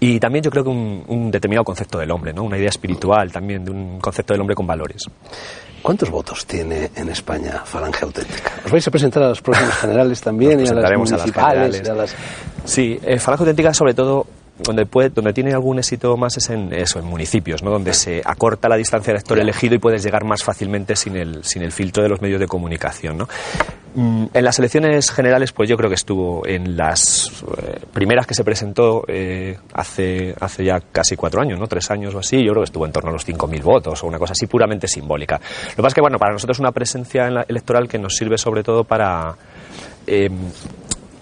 [0.00, 2.42] y también yo creo que un, un determinado concepto del hombre, ¿no?
[2.42, 5.06] una idea espiritual también, de un concepto del hombre con valores.
[5.84, 8.52] ¿Cuántos votos tiene en España Falange Auténtica?
[8.64, 11.76] ¿Os vais a presentar a las próximas generales también Nos y a las a municipales?
[11.76, 11.82] generales.
[11.86, 12.14] y a las-
[12.64, 14.26] Sí, eh, Falange Auténtica sobre todo
[14.58, 17.70] donde puede, donde tiene algún éxito más es en eso, en municipios, ¿no?
[17.70, 21.42] donde se acorta la distancia del elector elegido y puedes llegar más fácilmente sin el,
[21.44, 23.18] sin el filtro de los medios de comunicación.
[23.18, 23.28] ¿no?
[23.96, 28.34] Mm, En las elecciones generales, pues yo creo que estuvo en las eh, primeras que
[28.34, 31.66] se presentó eh, hace, hace ya casi cuatro años, ¿no?
[31.66, 34.06] Tres años o así, yo creo que estuvo en torno a los 5.000 votos o
[34.06, 35.40] una cosa así puramente simbólica.
[35.40, 37.98] Lo que pasa es que, bueno, para nosotros es una presencia en la- electoral que
[37.98, 39.34] nos sirve sobre todo para
[40.06, 40.28] eh,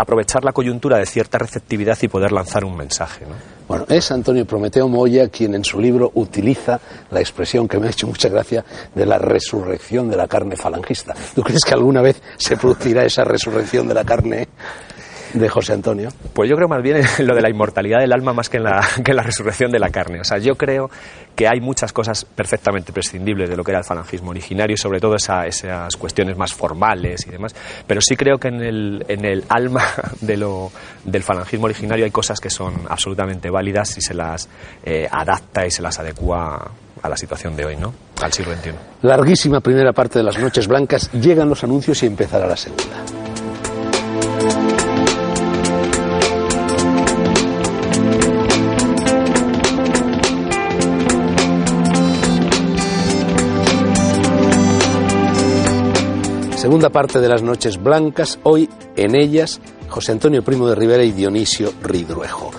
[0.03, 3.35] aprovechar la coyuntura de cierta receptividad y poder lanzar un mensaje, ¿no?
[3.69, 6.79] Bueno, es Antonio Prometeo Moya quien en su libro utiliza
[7.11, 11.15] la expresión que me ha hecho mucha gracia de la resurrección de la carne falangista.
[11.35, 14.49] ¿Tú crees que alguna vez se producirá esa resurrección de la carne
[15.35, 16.11] de José Antonio?
[16.33, 18.64] Pues yo creo más bien en lo de la inmortalidad del alma más que en,
[18.64, 20.21] la, que en la resurrección de la carne.
[20.21, 20.90] O sea, yo creo
[21.35, 25.01] que hay muchas cosas perfectamente prescindibles de lo que era el falangismo originario y sobre
[25.01, 27.55] todo esa- esas cuestiones más formales y demás.
[27.87, 29.83] Pero sí creo que en el, en el alma
[30.21, 30.71] de lo,
[31.05, 34.49] del falangismo originario hay cosas que son absolutamente válidas si se las
[34.85, 36.71] eh, adapta y se las adecua
[37.03, 37.92] a la situación de hoy, ¿no?
[38.23, 38.71] Al siglo XXI.
[39.03, 43.32] Larguísima primera parte de las Noches Blancas, llegan los anuncios y empezará la segunda.
[56.62, 61.11] Segunda parte de las Noches Blancas, hoy en ellas José Antonio Primo de Rivera y
[61.11, 62.53] Dionisio Ridruejo.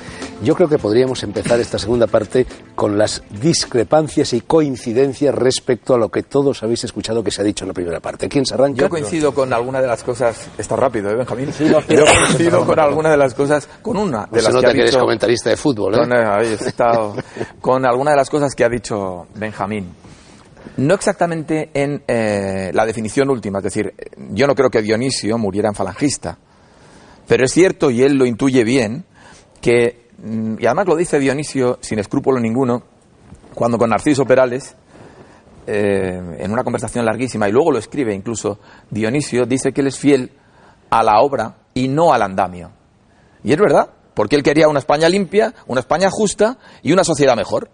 [0.44, 5.98] Yo creo que podríamos empezar esta segunda parte con las discrepancias y coincidencias respecto a
[5.98, 8.28] lo que todos habéis escuchado que se ha dicho en la primera parte.
[8.28, 8.82] ¿Quién se arranca?
[8.82, 10.50] Yo coincido con alguna de las cosas.
[10.58, 11.54] Está rápido, ¿eh, Benjamín?
[11.58, 13.70] Yo coincido con alguna de las cosas.
[13.82, 16.00] Con una de Pues se las nota que, eres comentarista de fútbol, ¿eh?
[16.00, 16.92] con, eh, ahí está,
[17.62, 20.03] con alguna de las cosas que ha dicho Benjamín.
[20.78, 23.94] No exactamente en eh, la definición última, es decir,
[24.32, 26.38] yo no creo que Dionisio muriera en falangista,
[27.28, 29.06] pero es cierto, y él lo intuye bien,
[29.62, 32.84] que, mm, y además lo dice Dionisio sin escrúpulo ninguno,
[33.54, 34.76] cuando con Narciso Perales,
[35.68, 40.00] eh, en una conversación larguísima, y luego lo escribe incluso Dionisio, dice que él es
[40.00, 40.32] fiel
[40.90, 42.72] a la obra y no al andamio.
[43.44, 47.36] Y es verdad, porque él quería una España limpia, una España justa y una sociedad
[47.36, 47.70] mejor.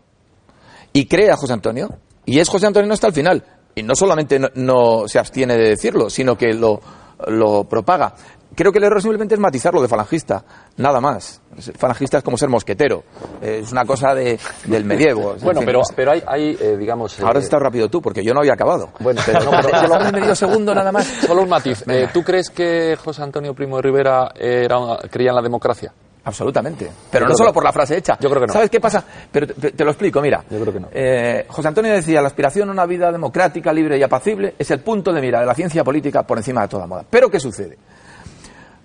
[0.94, 1.90] Y cree a José Antonio.
[2.30, 3.44] Y es José Antonio hasta el final.
[3.76, 6.80] Y no solamente no, no se abstiene de decirlo, sino que lo,
[7.28, 8.14] lo propaga.
[8.56, 10.44] Creo que el error simplemente es matizarlo de falangista,
[10.78, 11.40] nada más.
[11.78, 13.04] Falangista es como ser mosquetero,
[13.42, 15.36] Eh, es una cosa de, del medievo.
[15.42, 17.18] Bueno, pero, pero hay, hay eh, digamos...
[17.20, 18.90] eh, Ahora has estado rápido tú, porque yo no había acabado.
[19.00, 21.06] Bueno, pero no, pero- Llevaba medio segundo nada más.
[21.26, 21.84] Solo un matiz.
[21.88, 25.94] Eh, ¿Tú crees que José Antonio Primo de Rivera era, una- creía en la democracia?
[26.24, 26.90] Absolutamente.
[27.12, 28.18] Pero no solo que- por la frase hecha.
[28.20, 28.54] Yo creo que no.
[28.54, 29.04] ¿Sabes qué pasa?
[29.32, 30.44] Pero te, te lo explico, mira.
[30.50, 30.88] Yo creo que no.
[30.92, 34.82] Eh, José Antonio decía, la aspiración a una vida democrática, libre y apacible es el
[34.82, 37.06] punto de mira de la ciencia política por encima de toda moda.
[37.10, 37.78] Pero ¿qué sucede?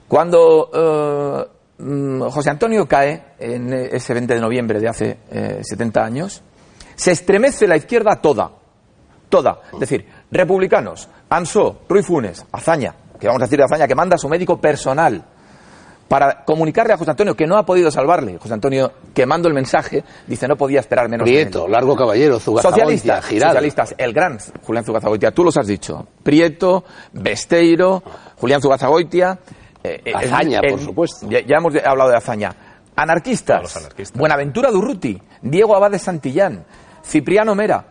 [0.08, 6.04] Cuando eh, mm, José Antonio cae en ese 20 de noviembre de hace eh, 70
[6.04, 6.42] años,
[6.94, 8.50] se estremece la izquierda toda.
[9.28, 9.60] Toda.
[9.72, 14.14] Es decir, republicanos, Ansó, Ruy Funes, Azaña, que vamos a decir de Azaña, que manda
[14.14, 15.24] a su médico personal
[16.08, 18.38] para comunicarle a José Antonio que no ha podido salvarle.
[18.38, 21.24] José Antonio, quemando el mensaje, dice no podía esperar menos.
[21.24, 21.48] de él.
[21.48, 26.06] Prieto, Largo Caballero, Socialistas, socialistas, el gran Julián Zugazagoitia, tú los has dicho.
[26.22, 28.02] Prieto, Besteiro,
[28.38, 29.38] Julián Zugazagoitia,
[29.82, 31.26] eh, eh, Azaña, el- por supuesto.
[31.28, 32.54] Ya, ya hemos hablado de hazaña.
[32.96, 33.62] Anarquistas.
[33.62, 34.18] los anarquistas.
[34.18, 36.64] Buenaventura Durruti, Diego Abad de Santillán,
[37.04, 37.84] Cipriano Mera,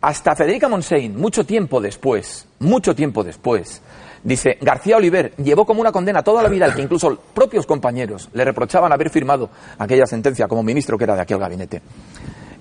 [0.00, 3.80] hasta Federica Monsein, mucho tiempo después, mucho tiempo después.
[4.24, 8.30] Dice, García Oliver llevó como una condena toda la vida al que incluso propios compañeros
[8.32, 11.82] le reprochaban haber firmado aquella sentencia como ministro que era de aquel gabinete.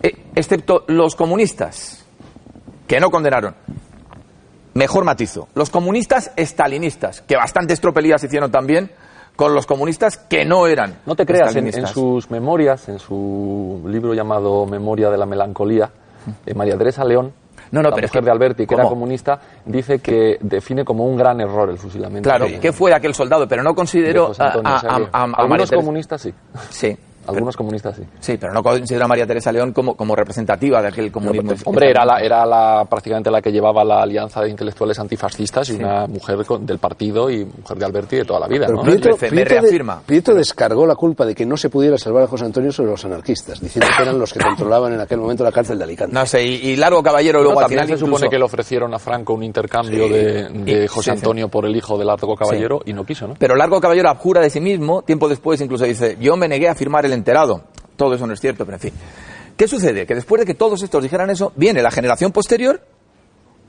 [0.01, 2.05] Eh, excepto los comunistas,
[2.85, 3.55] que no condenaron.
[4.73, 5.47] Mejor matizo.
[5.55, 8.91] Los comunistas estalinistas, que bastantes tropelías hicieron también
[9.37, 10.99] con los comunistas que no eran.
[11.05, 15.91] No te creas, en, en sus memorias, en su libro llamado Memoria de la Melancolía,
[16.45, 17.31] eh, María Teresa León,
[17.73, 20.85] No, no, la pero es mujer que- de Alberti, que era comunista, dice que define
[20.85, 22.29] como un gran error el fusilamiento.
[22.29, 23.47] Claro, ¿qué fue aquel soldado?
[23.47, 24.77] Pero no de considero a, a-
[25.11, 26.33] a- Algunos comunistas sí.
[26.69, 26.97] Sí.
[27.27, 28.03] Algunos comunistas sí.
[28.19, 31.53] Sí, pero no considero a María Teresa León como, como representativa de aquel comunismo.
[31.65, 35.73] Hombre, era, la, era la, prácticamente la que llevaba la alianza de intelectuales antifascistas y
[35.73, 38.65] una mujer con- del partido y mujer de Alberti de toda la vida.
[38.67, 38.83] Pero ¿no?
[38.83, 40.01] Prieto, Me- me Prieto de- reafirma.
[40.05, 43.05] Prieto descargó la culpa de que no se pudiera salvar a José Antonio sobre los
[43.05, 46.13] anarquistas, diciendo que eran los que controlaban en aquel momento la cárcel de Alicante.
[46.13, 48.43] No sé, y, y Largo Caballero luego al también final se supone incluso- que le
[48.45, 50.13] ofrecieron a Franco un intercambio Sí.
[50.13, 51.19] de, de Y- José sí, sí.
[51.23, 53.35] Antonio por el hijo del Largo Caballero y no quiso, ¿no?
[53.39, 56.75] Pero Largo Caballero abjura de sí mismo, tiempo después incluso dice, yo me negué a
[56.75, 57.63] firmar el enterado.
[57.95, 58.93] Todo eso no es cierto, pero en fin.
[59.55, 60.05] ¿Qué sucede?
[60.05, 62.81] Que después de que todos estos dijeran eso, viene la generación posterior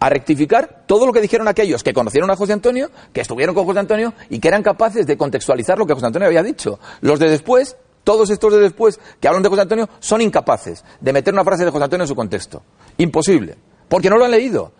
[0.00, 3.64] a rectificar todo lo que dijeron aquellos que conocieron a José Antonio, que estuvieron con
[3.64, 6.78] José Antonio y que eran capaces de contextualizar lo que José Antonio había dicho.
[7.00, 11.12] Los de después, todos estos de después que hablan de José Antonio, son incapaces de
[11.12, 12.62] meter una frase de José Antonio en su contexto.
[12.98, 13.56] Imposible.
[13.88, 14.72] Porque no lo han leído.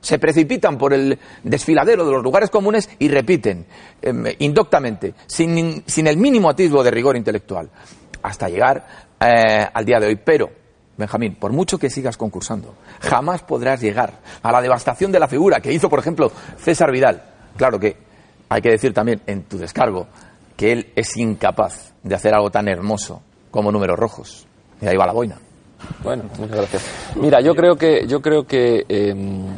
[0.00, 3.66] Se precipitan por el desfiladero de los lugares comunes y repiten
[4.02, 7.70] em, indoctamente, sin, sin el mínimo atisbo de rigor intelectual,
[8.24, 8.86] hasta llegar
[9.20, 10.16] eh, al día de hoy.
[10.16, 10.50] Pero,
[10.96, 15.60] Benjamín, por mucho que sigas concursando, jamás podrás llegar a la devastación de la figura
[15.60, 17.22] que hizo, por ejemplo, César Vidal.
[17.56, 17.96] Claro que
[18.48, 20.06] hay que decir también en tu descargo
[20.56, 24.46] que él es incapaz de hacer algo tan hermoso como números rojos.
[24.80, 25.36] Y ahí va la boina.
[26.02, 26.82] Bueno, muchas gracias.
[27.16, 29.48] Mira, yo creo que, yo creo que em,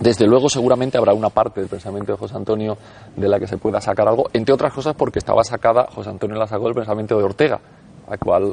[0.00, 2.76] desde luego seguramente habrá una parte del pensamiento de José Antonio
[3.16, 6.36] de la que se pueda sacar algo, entre otras cosas porque estaba sacada, José Antonio
[6.36, 7.60] la sacó del pensamiento de Ortega,
[8.08, 8.52] al cual,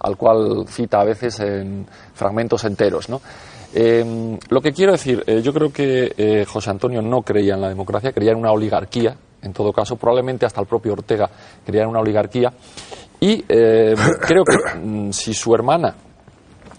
[0.00, 3.20] al cual cita a veces en fragmentos enteros, ¿no?
[3.74, 7.62] Em, lo que quiero decir, eh, yo creo que eh, José Antonio no creía en
[7.62, 11.28] la democracia, creía en una oligarquía, en todo caso, probablemente hasta el propio Ortega
[11.64, 12.52] creía en una oligarquía,
[13.20, 15.94] y eh, creo que mm, si su hermana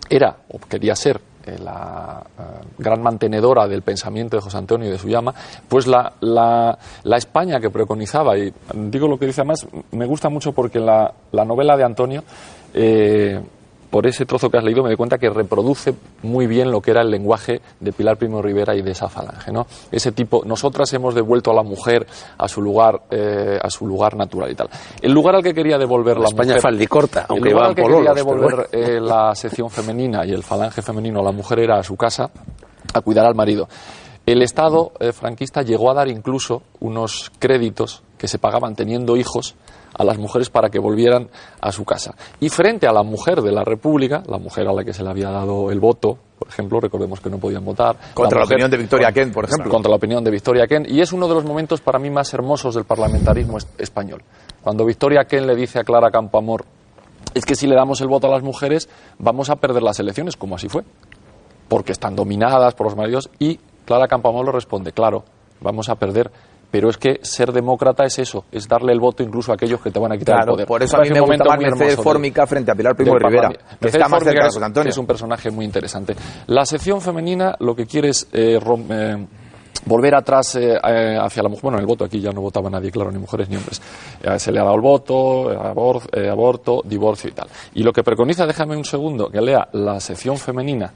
[0.09, 4.91] era o quería ser eh, la eh, gran mantenedora del pensamiento de José Antonio y
[4.91, 5.33] de su llama,
[5.67, 10.29] pues la, la, la España que preconizaba, y digo lo que dice además, me gusta
[10.29, 12.23] mucho porque la, la novela de Antonio,
[12.73, 13.39] eh,
[13.93, 16.89] por ese trozo que has leído, me doy cuenta que reproduce muy bien lo que
[16.89, 19.51] era el lenguaje de Pilar Primo Rivera y de esa falange.
[19.51, 19.67] ¿no?
[19.91, 22.07] Ese tipo, nosotras hemos devuelto a la mujer
[22.39, 24.67] a su lugar, eh, a su lugar natural y tal.
[24.99, 27.75] El lugar al que quería devolver la España mujer, faldicorta, el aunque lugar van al
[27.75, 31.59] que pololos, quería devolver eh, la sección femenina y el falange femenino a la mujer
[31.59, 32.31] era a su casa
[32.95, 33.67] a cuidar al marido.
[34.25, 39.53] El Estado eh, franquista llegó a dar incluso unos créditos que se pagaban teniendo hijos
[39.97, 41.29] a las mujeres para que volvieran
[41.61, 42.15] a su casa.
[42.39, 45.09] Y frente a la mujer de la República, la mujer a la que se le
[45.09, 47.95] había dado el voto, por ejemplo, recordemos que no podían votar.
[48.13, 49.69] Contra la mujer- opinión de Victoria Kent, por ejemplo.
[49.71, 50.89] Contra la opinión de Victoria Kent.
[50.89, 54.23] Y es uno de los momentos para mí más hermosos del parlamentarismo es- español.
[54.61, 56.65] Cuando Victoria Kent le dice a Clara Campoamor,
[57.33, 58.89] es que si le damos el voto a las mujeres,
[59.19, 60.83] vamos a perder las elecciones, como así fue
[61.69, 65.23] porque están dominadas por los maridos y Clara Campoamor le responde, claro,
[65.61, 66.29] vamos a perder,
[66.73, 69.91] pero es que ser demócrata es eso, es darle el voto incluso a aquellos que
[69.91, 70.67] te van a quitar Claro, el poder.
[70.67, 73.49] por eso a mí me gusta más Mercedes Fórmica frente a Pilar Primo del Rivera,
[73.79, 74.89] que está más cerca de José Antonio.
[74.89, 76.15] Es un personaje muy interesante.
[76.47, 79.23] La sección femenina lo que quiere es eh, rom- eh,
[79.85, 81.61] volver atrás eh, hacia la mujer.
[81.61, 83.79] Bueno, el voto aquí ya no votaba nadie, claro, ni mujeres ni hombres.
[84.37, 87.47] Se le ha dado el voto, abor- eh, aborto, divorcio y tal.
[87.75, 90.91] Y lo que preconiza, déjame un segundo, que lea la sección femenina.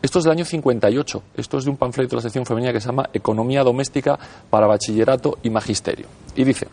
[0.00, 1.22] Esto es del año 58.
[1.36, 4.18] Esto es de un panfleto de la sección femenina que se llama Economía Doméstica
[4.48, 6.06] para Bachillerato y Magisterio.
[6.36, 6.68] Y dice,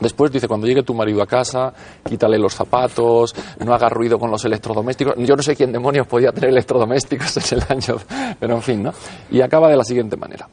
[0.00, 1.72] Después dice, cuando llegue tu marido a casa,
[2.08, 3.34] quítale los zapatos,
[3.64, 5.14] no hagas ruido con los electrodomésticos.
[5.18, 7.96] Yo no sé quién demonios podía tener electrodomésticos en el año,
[8.38, 8.92] pero en fin, ¿no?
[9.30, 10.48] Y acaba de la siguiente manera.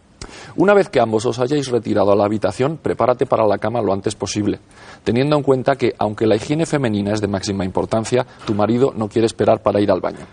[0.58, 3.94] Una vez que ambos os hayáis retirado a la habitación, prepárate para la cama lo
[3.94, 4.60] antes posible,
[5.04, 9.10] teniendo en cuenta que, aunque la higiene femenina es de máxima importancia, tu marido no
[9.10, 10.26] quiere esperar para ir al baño.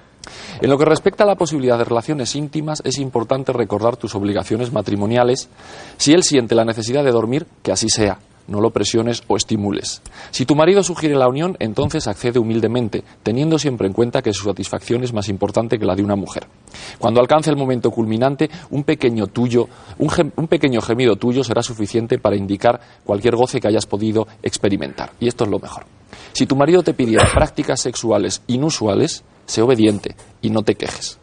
[0.61, 4.73] En lo que respecta a la posibilidad de relaciones íntimas, es importante recordar tus obligaciones
[4.73, 5.49] matrimoniales.
[5.97, 8.19] Si él siente la necesidad de dormir, que así sea.
[8.49, 10.03] no lo presiones o estimules.
[10.33, 14.45] Si tu marido sugiere la unión, entonces accede humildemente, teniendo siempre en cuenta que su
[14.45, 16.49] satisfacción es más importante que la de una mujer.
[16.99, 19.69] Cuando alcance el momento culminante, un pequeño tuyo,
[19.99, 25.13] un, pequeño gemido tuyo será suficiente para indicar cualquier goce que hayas podido experimentar.
[25.21, 25.85] Y esto es lo mejor.
[26.33, 31.19] Si tu marido te pidiera prácticas sexuales inusuales, sé obediente y no te quejes.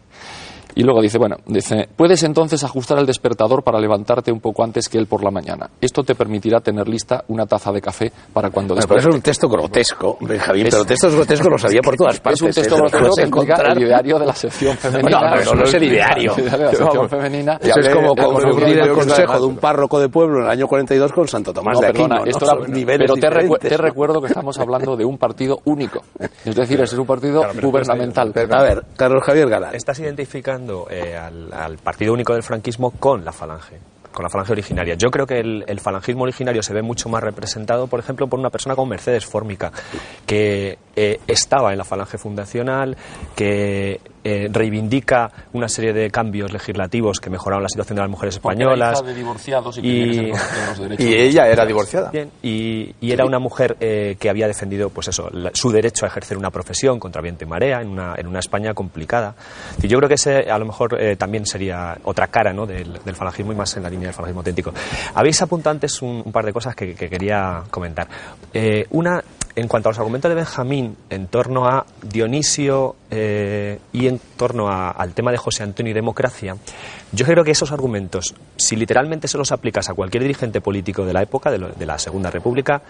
[0.80, 4.88] Y luego dice, bueno, dice, puedes entonces ajustar el despertador para levantarte un poco antes
[4.88, 5.70] que él por la mañana.
[5.82, 9.10] Esto te permitirá tener lista una taza de café para cuando Bueno, pero despierte.
[9.10, 12.40] es un texto grotesco, Benjamín, Es- pero textos grotescos los había por todas partes.
[12.42, 12.90] Es un texto ¿eh?
[12.90, 13.78] Grotesco que encontrar.
[13.78, 15.20] el ideario de la sección femenina.
[15.20, 16.34] No, no, eso no es el ideario.
[16.38, 17.60] El ideario de la sección femenina.
[17.62, 21.12] Eso es como confundir el consejo de un párroco de pueblo en el año 42
[21.12, 22.26] con Santo Tomás No, de perdona, Aquino.
[22.26, 22.32] ¿no?
[22.32, 23.84] esto Son era- niveles pero te, recu- diferentes, te ¿no?
[23.84, 26.04] recuerdo que estamos hablando de un partido único.
[26.46, 28.34] Es decir, es un partido gubernamental.
[28.50, 29.76] A ver, Carlos Javier Galán.
[29.76, 33.80] Estás identificando eh, al, Partido Único del Franquismo con la Falange,
[34.12, 34.96] con la Falange originaria.
[34.96, 38.40] Yo creo que el, el falangismo originario se ve mucho más representado, por ejemplo, por
[38.40, 39.72] una persona como Mercedes Fórmica,
[40.26, 42.98] que eh, estaba en la Falange fundacional,
[43.36, 48.36] que eh, reivindica una serie de cambios legislativos que mejoraron la situación de las mujeres
[48.36, 49.04] españolas.
[49.06, 50.40] de divorciados y, Y- los.
[51.00, 52.12] Y ella era divorciada.
[52.12, 56.06] Bien, y, y era una mujer eh, que había defendido pues eso, la- su derecho
[56.06, 59.36] a ejercer una profesión contra viento y marea en una, en una España complicada.
[59.82, 62.66] Y yo creo que ese a lo mejor eh, también sería otra cara ¿no?
[62.66, 64.74] del, del falangismo y más en la línea del falangismo auténtico.
[65.16, 68.08] Habéis apuntado antes un, un par de cosas que, que quería comentar.
[68.54, 69.24] Eh, una,
[69.56, 74.70] en cuanto a los argumentos de Benjamín en torno a Dionisio eh, y en torno
[74.70, 76.56] al tema de José Antonio y democracia,
[77.12, 81.14] yo creo que esos argumentos, si literalmente se los aplicas a cualquier dirigente político de
[81.14, 82.82] la época, de, de la Segunda República,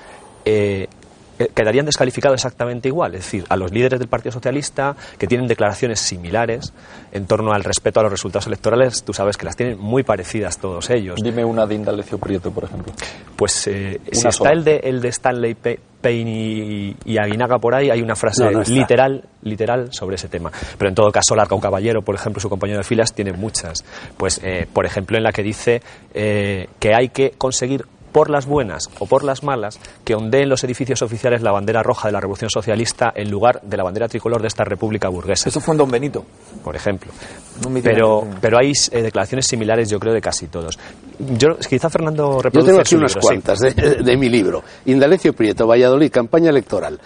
[0.46, 0.88] eh,
[1.48, 3.16] quedarían descalificados exactamente igual.
[3.16, 6.74] Es decir, a los líderes del Partido Socialista que tienen declaraciones similares
[7.12, 10.58] en torno al respeto a los resultados electorales, tú sabes que las tienen muy parecidas
[10.58, 11.20] todos ellos.
[11.24, 12.94] Dime una de Indalecio Prieto, por ejemplo.
[13.36, 17.76] Pues eh, si está el de, el de Stanley Pe- Payne y, y Aguinaga por
[17.76, 18.74] ahí, hay una frase No, no está.
[18.74, 20.50] literal, literal sobre ese tema.
[20.78, 23.84] Pero en todo caso, Larcao Caballero, por ejemplo, su compañero de filas, tiene muchas.
[24.16, 25.82] Pues, eh, por ejemplo, en la que dice
[26.14, 30.64] eh, que hay que conseguir por las buenas o por las malas, que ondeen los
[30.64, 34.42] edificios oficiales la bandera roja de la Revolución Socialista en lugar de la bandera tricolor
[34.42, 36.26] de esta república burguesa, Eso fue en Don Benito.
[36.64, 37.12] por ejemplo.
[37.64, 40.78] No Pero, pero hay eh, declaraciones similares, yo creo, de casi todos.
[41.20, 43.28] Yo, quizá Fernando Yo reproduce tengo aquí su unas libro, sí.
[43.28, 44.64] cuantas de, de mi libro.
[44.86, 47.00] Indalecio Prieto, Valladolid, campaña electoral.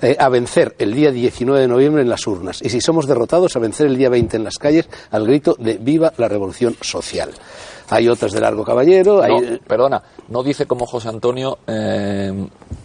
[0.00, 2.62] Eh, a vencer el día 19 de noviembre en las urnas.
[2.62, 5.76] Y si somos derrotados, a vencer el día 20 en las calles al grito de
[5.76, 7.30] Viva la Revolución Social.
[7.90, 9.22] Hay otras de Largo Caballero.
[9.22, 12.32] hay, No, perdona, no dice como José Antonio, eh,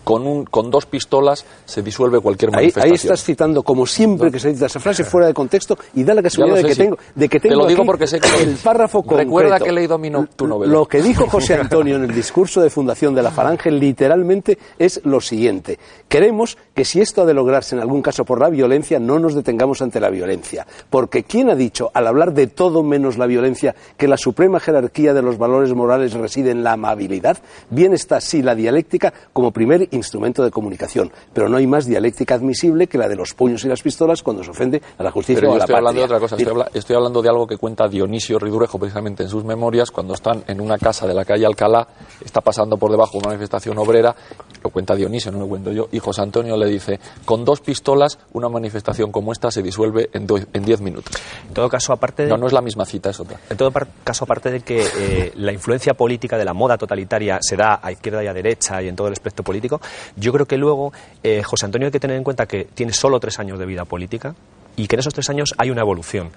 [0.04, 2.91] con, un, con dos pistolas se disuelve cualquier Ahí, manifestación.
[2.91, 6.14] ahí estás citando, como siempre que se cita esa frase, fuera de contexto y da
[6.14, 6.82] la casualidad de que, sí.
[6.84, 9.24] tengo, de que Te tengo lo digo aquí porque sé que el párrafo concreto.
[9.24, 10.72] Recuerda que he leído mi no- tu novela.
[10.72, 15.01] Lo que dijo José Antonio en el discurso de fundación de la Falange literalmente es
[15.06, 15.80] lo siguiente.
[16.08, 19.34] Queremos que si esto ha de lograrse en algún caso por la violencia, no nos
[19.36, 20.66] detengamos ante la violencia.
[20.89, 25.14] Porque ¿quién ha dicho, al hablar de todo menos la violencia, que la suprema jerarquía
[25.14, 27.38] de los valores morales reside en la amabilidad?
[27.70, 31.12] Bien está, sí, la dialéctica como primer instrumento de comunicación.
[31.34, 34.44] Pero no hay más dialéctica admisible que la de los puños y las pistolas cuando
[34.44, 36.36] se ofende a la justicia Pero o a la estoy hablando de otra cosa.
[36.36, 40.14] Estoy, habla- estoy hablando de algo que cuenta Dionisio Ridruejo precisamente en sus memorias cuando
[40.14, 41.88] están en una casa de la calle Alcalá,
[42.24, 44.16] está pasando por debajo una manifestación obrera,
[44.64, 48.18] lo cuenta Dionisio, no lo cuento yo, y José Antonio le dice, con dos pistolas
[48.34, 51.14] una manifestación como esta se disuelve en, do- en diez minutos.
[51.48, 53.39] En todo caso, aparte de, No, no es la misma cita, es otra.
[53.50, 57.39] En todo par- caso, aparte de que eh, la influencia política de la moda totalitaria
[57.41, 59.80] se da a izquierda y a derecha y en todo el espectro político,
[60.16, 63.20] yo creo que luego eh, José Antonio hay que tener en cuenta que tiene solo
[63.20, 64.36] tres años de vida política
[64.76, 66.32] y que en esos tres años hay una evolución.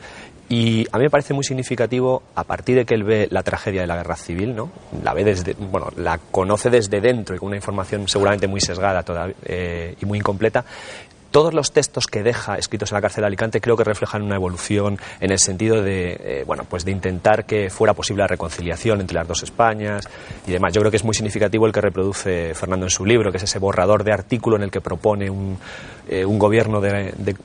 [0.49, 3.81] Y a mí me parece muy significativo, a partir de que él ve la tragedia
[3.81, 4.71] de la guerra civil, ¿no?
[5.03, 9.03] La ve desde, bueno, la conoce desde dentro y con una información seguramente muy sesgada
[9.03, 10.65] toda, eh, y muy incompleta,
[11.31, 14.37] todos los textos que deja escritos en la cárcel de Alicante creo que reflejan una
[14.37, 19.01] evolución en el sentido de, eh, bueno, pues de intentar que fuera posible la reconciliación
[19.01, 20.09] entre las dos Españas
[20.47, 20.73] y demás.
[20.73, 23.45] Yo creo que es muy significativo el que reproduce Fernando en su libro, que es
[23.45, 25.59] ese borrador de artículo en el que propone un,
[26.09, 27.37] eh, un gobierno de, de-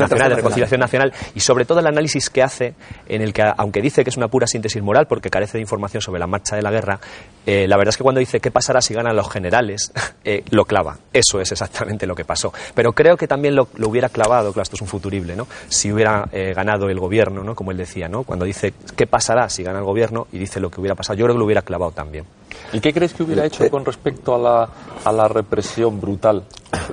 [0.00, 2.74] nacional, reconciliación nacional y sobre todo el análisis que hace
[3.08, 6.00] en el que, aunque dice que es una pura síntesis moral porque carece de información
[6.00, 6.98] sobre la marcha de la guerra,
[7.46, 9.92] eh, la verdad es que cuando dice qué pasará si ganan los generales,
[10.24, 10.98] eh, lo clava.
[11.12, 12.52] Eso es exactamente lo que pasó.
[12.74, 15.46] Pero creo que también lo, lo hubiera clavado, claro, esto es un futurible, ¿no?
[15.68, 17.54] Si hubiera ganado el gobierno, ¿no?
[17.54, 18.24] Como él decía, ¿no?
[18.24, 21.24] Cuando dice qué pasará si gana el gobierno y dice lo que hubiera pasado, yo
[21.26, 22.24] creo que lo hubiera clavado también.
[22.72, 24.68] ¿Y qué crees que hubiera hecho con respecto a la,
[25.04, 26.44] a la represión brutal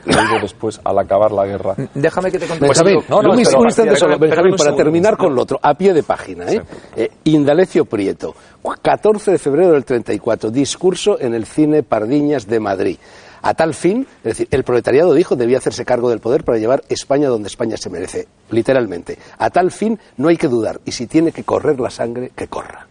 [0.03, 1.75] que hubo después al acabar la guerra?
[1.93, 2.65] Déjame que te conte.
[2.65, 4.84] Benjamín, no, no, un, un instante solo, Benjamín, para segundo.
[4.84, 6.51] terminar con lo otro, a pie de página.
[6.51, 6.61] ¿eh?
[6.95, 8.36] Eh, Indalecio Prieto,
[8.82, 12.97] 14 de febrero del 34, discurso en el cine Pardiñas de Madrid.
[13.43, 16.84] A tal fin, es decir, el proletariado dijo debía hacerse cargo del poder para llevar
[16.89, 19.17] España donde España se merece, literalmente.
[19.38, 22.47] A tal fin no hay que dudar, y si tiene que correr la sangre, que
[22.47, 22.88] corra.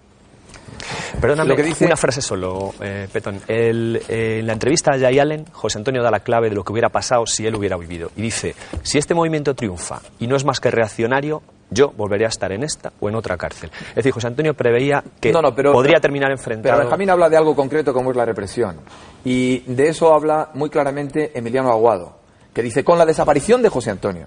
[1.21, 3.41] Perdóname, Lo que dice- una frase solo, eh, Petón.
[3.49, 6.65] El- eh, en la entrevista a Jay Allen, José Antonio da la clave de lo
[6.65, 8.11] que hubiera pasado si él hubiera vivido.
[8.17, 12.29] Y dice, si este movimiento triunfa y no es más que reaccionario, yo volveré a
[12.29, 13.71] estar en esta o en otra cárcel.
[13.91, 16.75] Es decir, José Antonio preveía que No, no, pero- podría terminar enfrentado.
[16.77, 18.77] Pero Benjamín habla de algo concreto como es la represión.
[19.25, 22.19] Y de eso habla muy claramente Emiliano Aguado,
[22.55, 24.27] que dice, con la desaparición de José Antonio,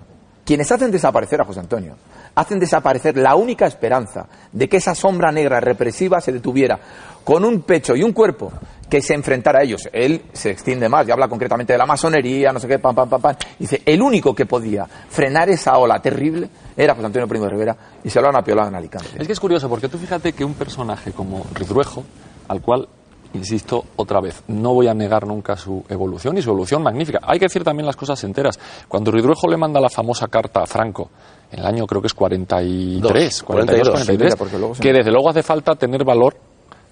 [0.50, 1.96] quienes hacen desaparecer a José Antonio,
[2.34, 6.80] hacen desaparecer la única esperanza de que esa sombra negra represiva se detuviera
[7.24, 8.52] con un pecho y un cuerpo
[8.90, 9.88] que se enfrentara a ellos.
[9.94, 13.08] Él se extiende más y habla concretamente de la masonería, no sé qué, pam, pam,
[13.08, 13.36] pam, pam.
[13.60, 17.78] Dice, el único que podía frenar esa ola terrible era José Antonio Primo de Rivera
[18.04, 19.10] y se lo han apiolado en Alicante.
[19.20, 22.04] Es que es curioso, porque tú fíjate que un personaje como Ridruejo,
[22.48, 22.90] al cual,
[23.34, 27.20] insisto otra vez, no voy a negar nunca su evolución y su evolución magnífica.
[27.24, 28.60] Hay que decir también las cosas enteras.
[28.88, 31.10] Cuando Ridruejo le manda la famosa carta a Franco,
[31.52, 34.82] en el año creo que es 43, Dos, 42, 42, 43, mira, porque luego se-
[34.82, 36.36] que desde luego hace falta tener valor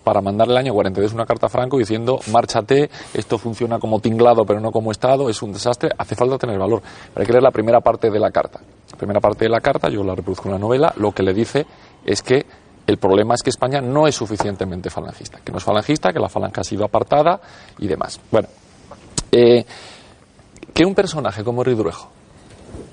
[0.03, 4.45] para mandarle el año 42 una carta a Franco diciendo márchate, esto funciona como tinglado
[4.45, 6.81] pero no como Estado, es un desastre, hace falta tener valor.
[7.13, 8.61] Pero hay que leer la primera parte de la carta.
[8.91, 11.33] La primera parte de la carta, yo la reproduzco en la novela, lo que le
[11.33, 11.65] dice
[12.05, 12.45] es que
[12.87, 16.29] el problema es que España no es suficientemente falangista, que no es falangista, que la
[16.29, 17.39] falange ha sido apartada
[17.79, 18.19] y demás.
[18.31, 18.47] Bueno,
[19.29, 19.65] eh,
[20.73, 22.09] que un personaje como Ridruejo,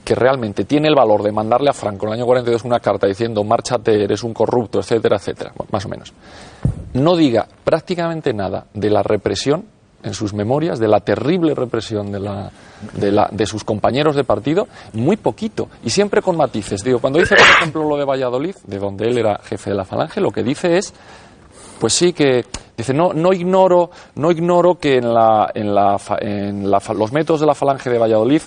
[0.04, 3.06] que realmente tiene el valor de mandarle a Franco en el año 42 una carta
[3.06, 6.12] diciendo márchate, eres un corrupto, etcétera, etcétera, más o menos,
[6.94, 9.73] no diga prácticamente nada de la represión
[10.04, 12.50] en sus memorias, de la terrible represión de, la,
[12.92, 16.82] de, la- de sus compañeros de partido, muy poquito, y siempre con matices.
[16.84, 19.84] Digo, cuando dice, por ejemplo, lo de Valladolid, de donde él era jefe de la
[19.84, 20.92] falange, lo que dice es
[21.80, 22.44] pues sí que
[22.76, 27.40] dice no no ignoro no ignoro que en la en la en la los métodos
[27.40, 28.40] de la falange de Valladolid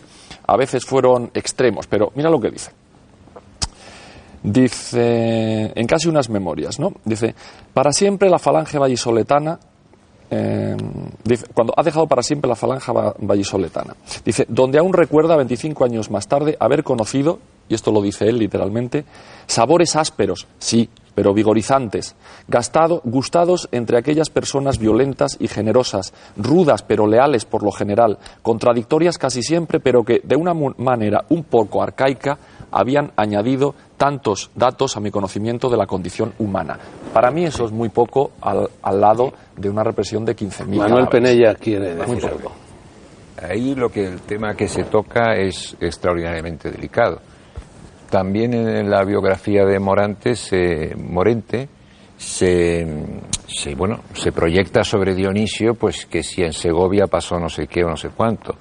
[0.47, 1.87] a veces fueron extremos.
[1.87, 2.71] Pero mira lo que dice.
[4.43, 7.35] Dice en casi unas memorias no dice
[7.73, 9.59] para siempre la falange vallisoletana
[10.30, 13.95] dice, cuando ha dejado para siempre la falange va- vallisoletana.
[14.25, 18.38] Dice, donde aún recuerda 25 años más tarde haber conocido, y esto lo dice él
[18.39, 19.05] literalmente,
[19.45, 22.15] sabores ásperos, sí, pero vigorizantes,
[23.03, 29.41] gustados entre aquellas personas violentas y generosas, rudas pero leales por lo general, contradictorias casi
[29.41, 32.38] siempre, pero que de una manera un poco arcaica
[32.71, 36.77] habían añadido tantos datos a mi conocimiento de la condición humana.
[37.13, 41.07] Para mí eso es muy poco al, al lado de una represión de 15.000 Manuel.
[41.07, 42.51] Penella quiere decir algo.
[43.41, 47.19] Ahí lo que el tema que se toca es extraordinariamente delicado.
[48.09, 51.67] También en la biografía de Morantes, eh, Morente
[52.15, 52.87] se,
[53.47, 57.83] se, bueno, se proyecta sobre Dionisio pues que si en Segovia pasó no sé qué
[57.83, 58.55] o no sé cuánto.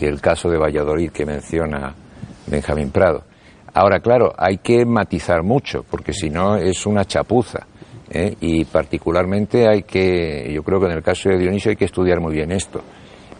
[0.00, 1.94] Y el caso de Valladolid que menciona
[2.46, 3.24] Benjamín Prado.
[3.74, 7.66] Ahora, claro, hay que matizar mucho, porque si no es una chapuza.
[8.10, 8.34] ¿eh?
[8.40, 12.20] Y particularmente hay que, yo creo que en el caso de Dionisio hay que estudiar
[12.20, 12.82] muy bien esto.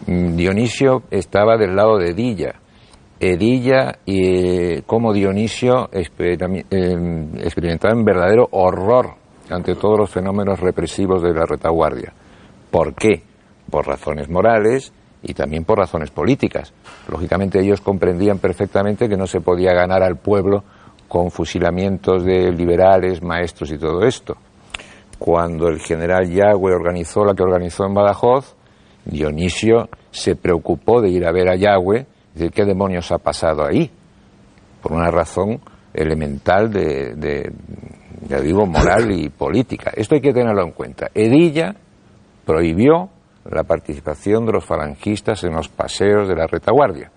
[0.07, 2.55] Mm, Dionisio estaba del lado de Edilla.
[3.19, 4.25] Edilla, y
[4.77, 9.13] eh, como Dionisio, experimi- eh, experimentaba un verdadero horror
[9.49, 12.11] ante todos los fenómenos represivos de la retaguardia.
[12.71, 13.21] ¿Por qué?
[13.69, 14.91] Por razones morales
[15.23, 16.73] y también por razones políticas.
[17.09, 20.63] Lógicamente ellos comprendían perfectamente que no se podía ganar al pueblo
[21.07, 24.35] con fusilamientos de liberales, maestros y todo esto.
[25.17, 28.55] Cuando el general Yagüe organizó la que organizó en Badajoz,
[29.05, 32.05] Dionisio se preocupó de ir a ver a Yagüe
[32.35, 33.89] y decir qué demonios ha pasado ahí,
[34.81, 35.61] por una razón
[35.93, 37.53] elemental de, de,
[38.27, 39.91] ya digo, moral y política.
[39.95, 41.09] Esto hay que tenerlo en cuenta.
[41.13, 41.75] Edilla
[42.45, 43.09] prohibió
[43.51, 47.11] la participación de los falangistas en los paseos de la retaguardia.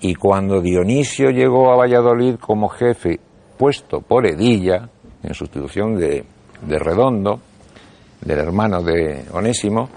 [0.00, 3.18] Y cuando Dionisio llegó a Valladolid como jefe
[3.58, 4.88] puesto por Edilla,
[5.22, 6.24] en sustitución de,
[6.66, 7.40] de Redondo,
[8.20, 9.88] del hermano de Onésimo,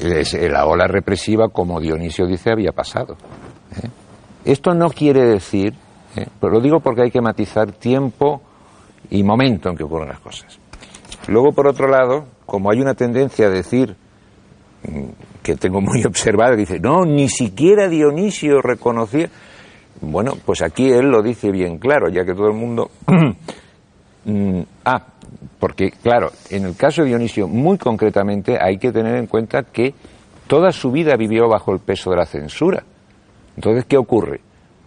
[0.00, 3.16] es- la ola represiva, como Dionisio dice, había pasado.
[3.82, 3.88] ¿eh?
[4.44, 5.74] Esto no quiere decir,
[6.16, 6.26] ¿eh?
[6.40, 8.40] pero lo digo porque hay que matizar tiempo
[9.10, 10.58] y momento en que ocurren las cosas.
[11.28, 13.94] Luego, por otro lado, como hay una tendencia a decir
[15.42, 19.28] que tengo muy observada, dice, no, ni siquiera Dionisio reconocía.
[20.02, 22.90] Bueno, pues aquí él lo dice bien claro, ya que todo el mundo
[24.24, 25.02] Mm, ah,
[25.58, 29.94] porque claro, en el caso de Dionisio, muy concretamente, hay que tener en cuenta que
[30.46, 32.82] toda su vida vivió bajo el peso de la censura.
[33.56, 34.40] Entonces, ¿qué ocurre?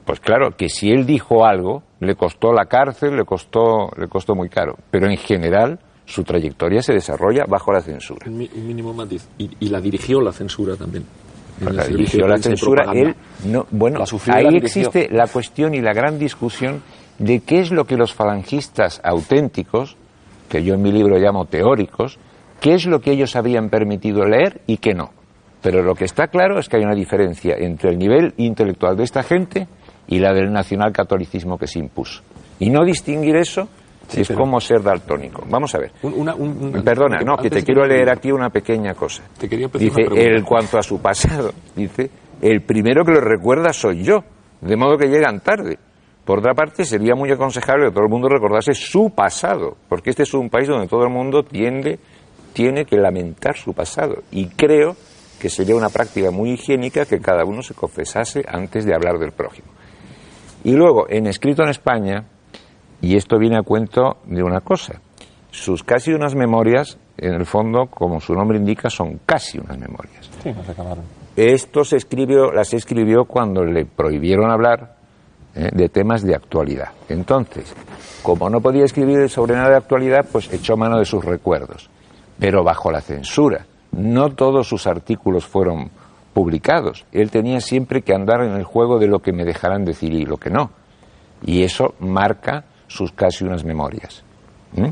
[0.06, 4.36] Pues claro, que si él dijo algo, le costó la cárcel, le costó, le costó
[4.36, 4.76] muy caro.
[4.91, 8.26] Pero en general, su trayectoria se desarrolla bajo la censura.
[8.28, 9.28] Un, mínimo matiz.
[9.38, 11.06] Y, y la dirigió la censura también.
[11.60, 13.12] La dirigió la censura, propaganda.
[13.12, 16.82] él no, bueno, La ahí la existe la cuestión y la gran discusión
[17.20, 19.95] de qué es lo que los falangistas auténticos,
[20.49, 22.18] que yo en mi libro llamo teóricos,
[22.60, 25.12] qué es lo que ellos habían permitido leer y qué no.
[25.62, 29.04] Pero lo que está claro es que hay una diferencia entre el nivel intelectual de
[29.04, 29.68] esta gente
[30.08, 32.22] y la del nacionalcatolicismo que se impuso.
[32.60, 33.70] Y no distinguir eso
[34.16, 35.43] es pero- como ser daltónico.
[35.49, 35.91] Vamos a ver.
[36.04, 39.24] Un- una- un- un- Perdona, no, que te de- quiero leer aquí una pequeña cosa.
[39.38, 40.01] Te quería pedir Dice,
[40.36, 42.10] en cuanto a su pasado, dice,
[42.41, 44.24] el primero que lo recuerda soy yo,
[44.62, 45.78] de modo que llegan tarde.
[46.26, 50.24] Por otra parte, sería muy aconsejable que todo el mundo recordase su pasado, porque este
[50.24, 51.99] es un país donde todo el mundo tiende,
[52.54, 54.24] tiene que lamentar su pasado.
[54.32, 54.95] Y creo
[55.39, 59.34] que sería una práctica muy higiénica que cada uno se confesase antes de hablar del
[59.34, 59.68] prójimo.
[60.64, 62.24] Y luego, en Escrito en España,
[63.04, 65.01] y esto viene a cuento de una cosa,
[65.51, 70.30] sus casi unas memorias, en el fondo, como su nombre indica, son casi unas memorias.
[70.41, 71.04] Sí, nos acabaron.
[71.36, 74.95] Esto se escribió, las escribió cuando le prohibieron hablar
[75.54, 76.91] eh, de temas de actualidad.
[77.10, 77.76] Entonces,
[78.24, 81.89] como no podía escribir sobre nada de actualidad, pues echó mano de sus recuerdos,
[82.39, 83.66] pero bajo la censura.
[83.91, 85.91] No todos sus artículos fueron
[86.34, 87.06] publicados.
[87.12, 90.26] Él tenía siempre que andar en el juego de lo que me dejarán decir y
[90.26, 90.72] lo que no.
[91.45, 94.23] Y eso marca sus casi unas memorias.
[94.75, 94.88] ¿Mm?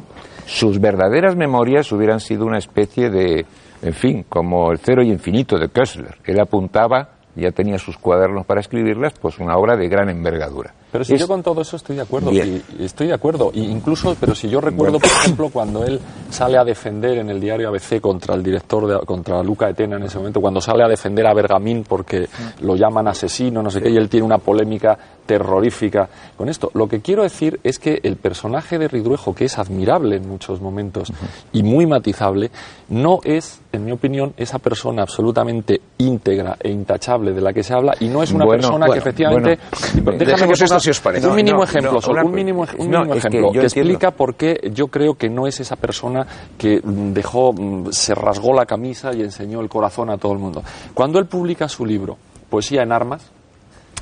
[0.45, 3.45] Sus verdaderas memorias hubieran sido una especie de,
[3.81, 6.17] en fin, como el cero y infinito de Kessler.
[6.25, 10.73] Él apuntaba, ya tenía sus cuadernos para escribirlas, pues una obra de gran envergadura.
[10.91, 12.31] Pero si Es- yo con todo eso estoy de acuerdo,
[12.77, 16.65] estoy de acuerdo, y incluso, pero si yo recuerdo, por ejemplo, cuando él sale a
[16.65, 20.41] defender en el diario ABC contra el director, de, contra Luca Etena en ese momento,
[20.41, 22.27] cuando sale a defender a Bergamín porque
[22.59, 26.71] lo llaman asesino, no sé qué, y él tiene una polémica terrorífica con esto.
[26.73, 30.61] Lo que quiero decir es que el personaje de Ridruejo, que es admirable en muchos
[30.61, 31.11] momentos
[31.51, 32.51] y muy matizable,
[32.89, 37.73] no es, en mi opinión, esa persona absolutamente íntegra e intachable de la que se
[37.73, 39.59] habla, y no es una Bueno, persona bueno, que efectivamente...
[40.01, 40.19] bueno.
[40.19, 41.27] déjame que si os parece.
[41.27, 43.61] Un mínimo no, ejemplo, no, solo, un mínimo, un que ejemplo que, entiendo.
[43.61, 46.25] explica por qué yo creo que no es esa persona
[46.57, 50.39] que mm, dejó, mm, se rasgó la camisa y enseñó el corazón a todo el
[50.39, 50.63] mundo.
[50.93, 52.17] Cuando él publica su libro,
[52.49, 53.31] Poesía en Armas,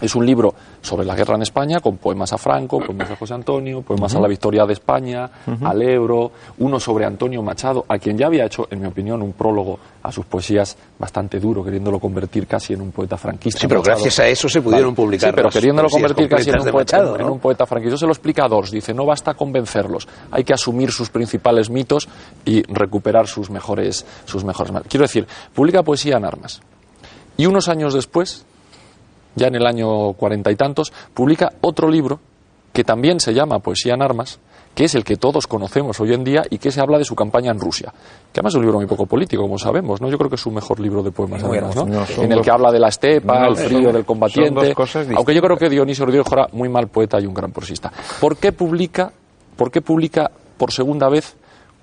[0.01, 3.33] es un libro sobre la guerra en España con poemas a Franco, poemas a José
[3.33, 5.29] Antonio, poemas a la victoria de España,
[5.63, 9.33] al Ebro, uno sobre Antonio Machado, a quien ya había hecho, en mi opinión, un
[9.33, 13.59] prólogo a sus poesías bastante duro, queriéndolo convertir casi en un poeta franquista.
[13.59, 13.97] Sí, pero Machado.
[13.97, 17.19] gracias a eso se pudieron publicar Sí, pero queriéndolo convertir casi en un, poeta, Machado,
[17.19, 17.95] en un poeta franquista.
[17.95, 18.71] Eso se lo explica a Dors.
[18.71, 22.07] Dice, no basta convencerlos, hay que asumir sus principales mitos
[22.45, 24.71] y recuperar sus mejores, sus mejores.
[24.87, 26.61] Quiero decir, publica poesía en armas.
[27.37, 28.45] Y unos años después,
[29.39, 32.19] ya en el año cuarenta y tantos, publica otro libro
[32.73, 34.39] que también se llama Poesía en Armas,
[34.75, 37.15] que es el que todos conocemos hoy en día y que se habla de su
[37.15, 37.91] campaña en Rusia.
[38.31, 40.09] Que además es un libro muy poco político, como sabemos, ¿no?
[40.09, 42.05] Yo creo que es su mejor libro de poemas, además, ¿no?
[42.23, 44.73] en el que habla de la estepa, No, el frío del combatiente.
[45.15, 47.91] aunque yo creo que Dionisio Ridruejo era muy mal poeta y un gran prosista.
[48.21, 49.11] ¿Por qué publica,
[49.57, 51.35] por qué publica por segunda vez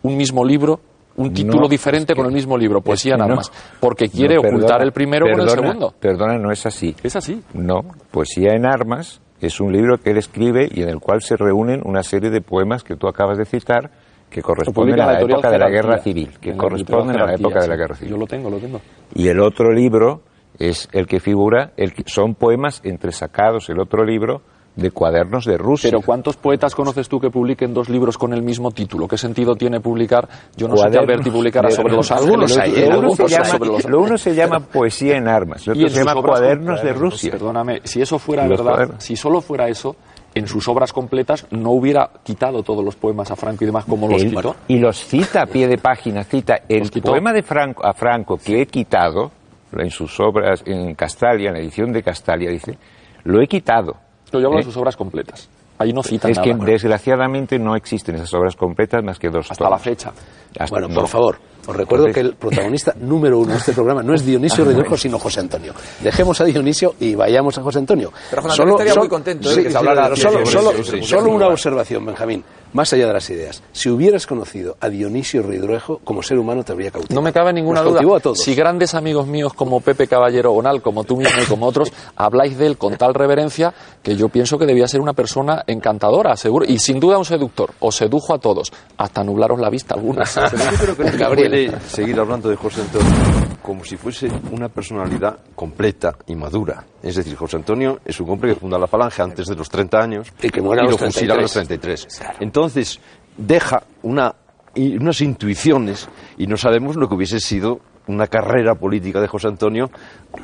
[0.03, 0.81] un mismo libro,
[1.17, 3.25] un título No, diferente es que- con el mismo libro, Poesía en no.
[3.25, 3.51] Armas?
[3.81, 5.95] Porque quiere No, ocultar el primero con el segundo.
[5.99, 6.95] Perdona, no es así.
[7.03, 7.43] Es así.
[7.55, 11.37] No, Poesía en Armas es un libro que él escribe y en el cual se
[11.37, 13.91] reúnen una serie de poemas que tú acabas de citar
[14.31, 17.69] que corresponden a la época de la guerra civil, que corresponden a la época de
[17.69, 18.11] la guerra civil.
[18.13, 18.81] Yo lo tengo, lo tengo.
[19.15, 20.23] Y el otro libro
[20.59, 24.43] es el que figura, el que- son poemas entresacados, el otro libro,
[24.77, 25.91] de cuadernos de Rusia.
[25.91, 29.09] Pero ¿cuántos poetas conoces tú que publiquen dos libros con el mismo título?
[29.09, 30.29] ¿Qué sentido tiene publicar?
[30.57, 32.81] Yo no sé que Alberti publicara sobre los Algunos hay, ¿eh?
[32.91, 35.67] lo, uno Algunos se hay llama, sobre los lo uno se llama Poesía en Armas,
[35.67, 37.31] Y otro se llama Cuadernos de Rusia.
[37.33, 39.03] Perdóname, si eso fuera verdad, cuadernos.
[39.03, 39.97] si solo fuera eso,
[40.35, 44.07] en sus obras completas no hubiera quitado todos los poemas a Franco y demás como
[44.09, 44.55] los Él- quitó.
[44.69, 48.61] y los cita a pie de página, cita el poema de Franco, a Franco que
[48.61, 49.31] he quitado
[49.73, 52.77] en sus obras, en Castalia, en la edición de Castalia, dice,
[53.25, 53.97] lo he quitado.
[54.41, 54.63] Yo hablo ¿Eh?
[54.63, 55.49] de sus obras completas.
[55.79, 56.49] Ahí no citan Es nada.
[56.57, 60.11] que desgraciadamente no existen esas obras completas más que dos hasta la fecha.
[60.59, 60.95] Hasta- Bueno, no.
[60.95, 61.37] por favor,
[61.67, 64.97] os recuerdo que el protagonista número uno de este programa no es Dionisio Ah, Ridruejo,
[64.97, 65.73] sino José Antonio.
[66.01, 68.13] Dejemos a Dionisio y vayamos a José Antonio.
[68.31, 72.05] Pero José Antonio estaría muy contento, ¿eh, sí, que se hablara de solo, una observación,
[72.07, 72.45] Benjamín.
[72.73, 76.73] más allá de las ideas, si hubieras conocido a Dionisio Ridruejo, como ser humano te
[76.73, 77.15] habría cautivado.
[77.15, 78.01] No me cabe ninguna Nos duda.
[78.01, 78.39] cautivó a todos.
[78.39, 82.59] Si grandes amigos míos como Pepe Caballero Gonal, como tú mismo y como otros, habláis
[82.59, 86.65] de él con tal reverencia que yo pienso que debía ser una persona encantadora, seguro,
[86.69, 87.71] y sin duda un seductor.
[87.81, 90.35] Os sedujo a todos, hasta nublaros la vista algunas.
[90.35, 91.55] Pero yo creo que no se Gabriel.
[91.87, 96.85] Seguir hablando de José Antonio como si fuese una personalidad completa y madura.
[97.03, 99.99] Es decir, José Antonio es un hombre que funda la Falange antes de los 30
[99.99, 102.07] años Y que muere a lo los fusila a los 33.
[102.07, 102.37] 33.
[102.41, 103.01] Entonces,
[103.37, 104.37] deja una,
[104.77, 109.49] y unas intuiciones y no sabemos lo que hubiese sido una carrera política de José
[109.49, 109.91] Antonio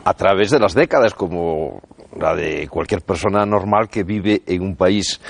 [0.04, 1.80] a través de las décadas, como
[2.18, 5.20] la de cualquier persona normal que vive en un país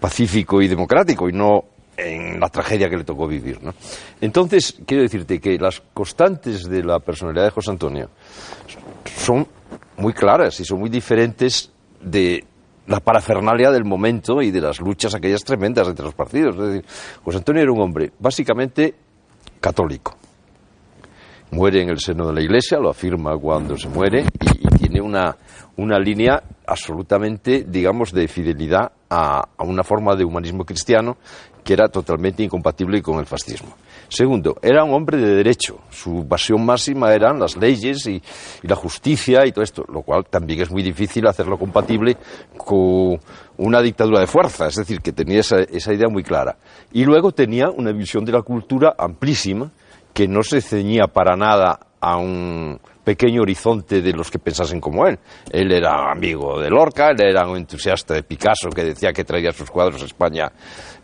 [0.00, 1.64] pacífico y democrático y no
[1.96, 3.62] en la tragedia que le tocó vivir.
[3.62, 3.74] ¿no?
[4.20, 8.10] Entonces, quiero decirte que las constantes de la personalidad de José Antonio
[9.16, 9.46] son
[9.96, 11.70] muy claras y son muy diferentes
[12.00, 12.44] de
[12.86, 16.56] la parafernalia del momento y de las luchas aquellas tremendas entre los partidos.
[16.56, 16.84] Es decir,
[17.24, 18.94] José Antonio era un hombre básicamente
[19.60, 20.16] católico.
[21.52, 25.02] Muere en el seno de la Iglesia, lo afirma cuando se muere y, y tiene
[25.02, 25.36] una,
[25.76, 31.18] una línea absolutamente, digamos, de fidelidad a, a una forma de humanismo cristiano
[31.64, 33.74] que era totalmente incompatible con el fascismo.
[34.08, 35.78] Segundo, era un hombre de derecho.
[35.90, 38.22] Su pasión máxima eran las leyes y,
[38.62, 42.16] y la justicia y todo esto, lo cual también es muy difícil hacerlo compatible
[42.56, 43.18] con
[43.56, 46.56] una dictadura de fuerza, es decir, que tenía esa, esa idea muy clara.
[46.92, 49.70] Y luego tenía una visión de la cultura amplísima,
[50.12, 55.06] que no se ceñía para nada a un pequeño horizonte de los que pensasen como
[55.06, 55.18] él.
[55.50, 59.52] Él era amigo de Lorca, él era un entusiasta de Picasso que decía que traía
[59.52, 60.50] sus cuadros a España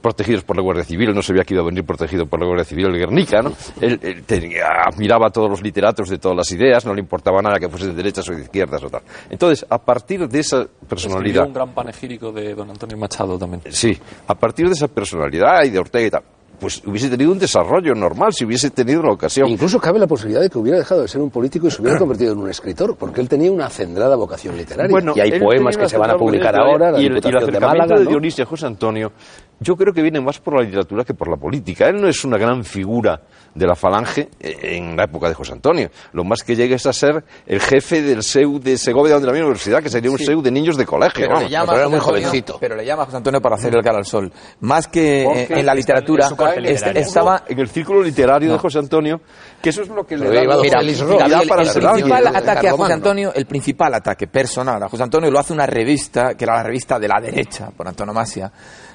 [0.01, 2.65] protegidos por la Guardia Civil, no sabía que iba a venir protegido por la Guardia
[2.65, 3.53] Civil el Guernica, ¿no?
[3.81, 7.43] Él, él tenía- admiraba a todos los literatos de todas las ideas, no le importaba
[7.43, 9.03] nada que fuesen de derechas o de izquierdas o tal.
[9.29, 11.47] Entonces, a partir de esa Escribió personalidad...
[11.49, 13.61] un gran panegírico de don Antonio Machado también.
[13.71, 16.23] Sí, a partir de esa personalidad y de Ortega y tal,
[16.59, 19.49] pues hubiese tenido un desarrollo normal si hubiese tenido la ocasión.
[19.49, 21.99] Incluso cabe la posibilidad de que hubiera dejado de ser un político y se hubiera
[22.01, 24.91] convertido en un escritor, porque él tenía una acendrada vocación literaria.
[24.91, 27.15] Bueno, y hay poemas que se van a publicar ahora, la y el, y el
[27.15, 28.11] Diputación de acercamiento Málaga, de ¿no?
[28.11, 29.13] Dionisio a José Antonio,
[29.61, 31.89] yo creo que viene más por la literatura que por la política.
[31.89, 33.21] Él no es una gran figura
[33.55, 35.91] de la falange en la época de José Antonio.
[36.13, 39.33] Lo más que llega es a ser el jefe del SEU de Segovia de la
[39.33, 41.15] universidad, que sería un SEU de niños de colegio.
[41.23, 41.45] Pero vamos.
[41.45, 42.59] le, llama pero era a muy José Antonio- jovencito.
[42.61, 44.33] pero le llama a José Antonio para hacer el cara al sol.
[44.61, 47.03] Más que Porque en la literatura, en su corte est- literario.
[47.03, 49.21] estaba en el círculo literario de José Antonio,
[49.61, 52.37] que eso es lo que le da Mira, mira, para el ser principal alguien.
[52.37, 52.93] ataque a José.
[52.93, 56.63] Antonio, el principal ataque personal a José Antonio lo hace una revista, que era la
[56.63, 58.53] revista de la derecha, por antonomasia,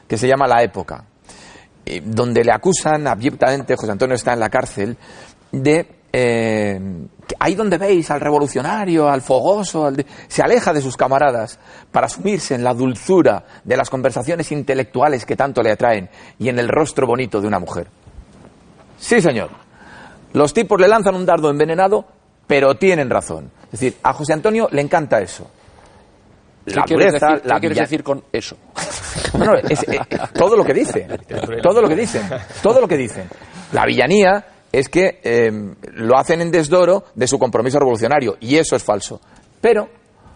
[0.07, 1.05] que se llama La Época,
[1.85, 4.97] eh, donde le acusan abyectamente, José Antonio está en la cárcel,
[5.51, 5.87] de...
[6.11, 6.79] eh,
[7.39, 11.59] ahí donde veis al revolucionario, al fogoso, al se aleja de sus camaradas
[11.91, 16.59] para sumirse en la dulzura de las conversaciones intelectuales que tanto le atraen y en
[16.59, 17.87] el rostro bonito de una mujer.
[18.97, 19.49] Sí, señor.
[20.33, 22.05] Los tipos le lanzan un dardo envenenado,
[22.47, 23.51] pero tienen razón.
[23.65, 25.49] Es decir, a José Antonio le encanta eso.
[26.65, 28.57] ¿Qué La quieres, decir, qué la quieres decir con eso?
[29.69, 29.99] Es, eh,
[30.33, 31.07] todo lo que dice.
[31.61, 32.29] Todo lo que dicen.
[32.61, 33.27] Todo lo que dicen.
[33.71, 35.51] La villanía es que eh,
[35.93, 39.19] lo hacen en desdoro de su compromiso revolucionario, y eso es falso.
[39.59, 39.89] Pero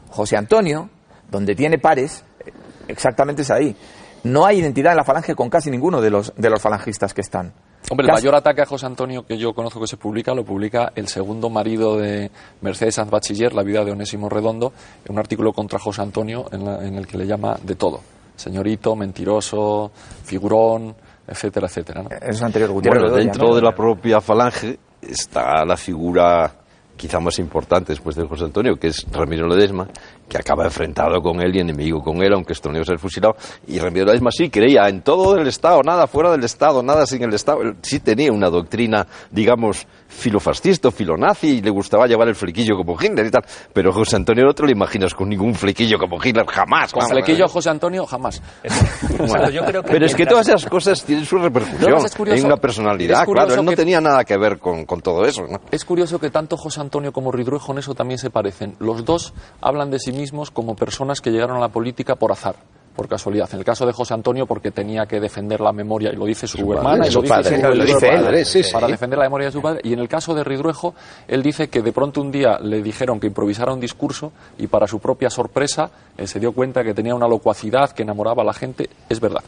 [0.09, 0.89] José Antonio,
[1.29, 2.51] donde tiene pares, eh,
[2.87, 3.75] exactamente es ahí.
[4.23, 7.21] No hay identidad en la falange con casi ninguno de los, de los falangistas que
[7.21, 7.53] están.
[7.89, 10.91] Hombre, el mayor ataque a José Antonio que yo conozco que se publica, lo publica
[10.95, 12.29] el segundo marido de
[12.61, 14.73] Mercedes Sanz Bachiller, la vida de Onésimo Redondo,
[15.05, 18.01] en un artículo contra José Antonio en, la- en el que le llama de todo.
[18.35, 19.91] Señorito, mentiroso,
[20.23, 20.93] figurón,
[21.27, 22.03] etcétera, etcétera.
[22.03, 22.09] ¿no?
[22.09, 23.55] Es anterior Gutiérrez Bueno, dentro ¿no?
[23.55, 26.51] de la propia falange está la figura
[26.95, 29.87] quizá más importante después de José Antonio, que es Ramiro Ledesma,
[30.27, 32.99] que acaba enfrentado con él y enemigo con él, aunque esto no iba a ser
[32.99, 33.35] fusilado.
[33.67, 37.23] Y Ramiro Ledesma sí creía en todo el Estado, nada fuera del Estado, nada sin
[37.23, 37.61] el Estado.
[37.61, 42.97] Él sí tenía una doctrina, digamos, filofascista, filonazi, y le gustaba llevar el flequillo como
[43.01, 43.45] Hitler y tal.
[43.73, 46.91] Pero José Antonio no te lo imaginas con ningún flequillo como Hitler, jamás.
[46.91, 48.41] Con flequillo a José Antonio, jamás.
[48.63, 52.15] Exacto, yo creo que Pero es que todas esas cosas tienen su repercusión No, es
[52.15, 52.39] curioso.
[52.39, 53.25] en una personalidad.
[53.25, 55.43] Claro, él no que- tenía nada que ver con, con todo eso.
[55.49, 55.59] ¿no?
[55.71, 58.75] Es curioso que tanto José Antonio como Ridruejo en eso también se parecen.
[58.79, 62.55] Los dos hablan de sí mismos como personas que llegaron a la política por azar,
[62.95, 63.47] por casualidad.
[63.53, 66.47] En el caso de José Antonio, porque tenía que defender la memoria, y lo dice
[66.47, 68.21] su, hermana, y su lo dice, padre, su- lo dice él.
[68.23, 68.73] padre, Sí, sí.
[68.73, 69.81] para defender la memoria de su padre.
[69.83, 70.95] Y en el caso de Ridruejo,
[71.27, 74.87] él dice que de pronto un día le dijeron que improvisara un discurso y para
[74.87, 78.53] su propia sorpresa eh, se dio cuenta que tenía una locuacidad que enamoraba a la
[78.53, 78.89] gente.
[79.09, 79.43] Es verdad.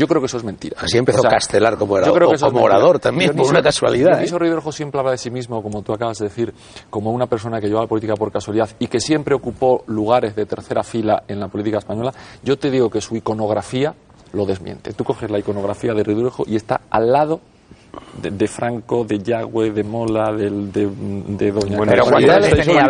[0.00, 0.76] Yo creo que eso es mentira.
[0.80, 3.36] Así empezó O sea, Castelar como, era, yo creo que eso como orador también, por
[3.36, 4.08] Dionisio- una casualidad.
[4.08, 4.14] ¿eh?
[4.14, 6.54] Dionisio Ridruejo siempre habla de sí mismo, como tú acabas de decir,
[6.88, 10.46] como una persona que lleva la política por casualidad y que siempre ocupó lugares de
[10.46, 12.14] tercera fila en la política española.
[12.42, 13.94] Yo te digo que su iconografía
[14.32, 14.94] lo desmiente.
[14.94, 17.40] Tú coges la iconografía de Ridruejo y está al lado
[18.22, 22.86] de, de Franco, de Yagüe, de Mola, del- de, de, Doña Bueno, Pero ¿cuántos tenía?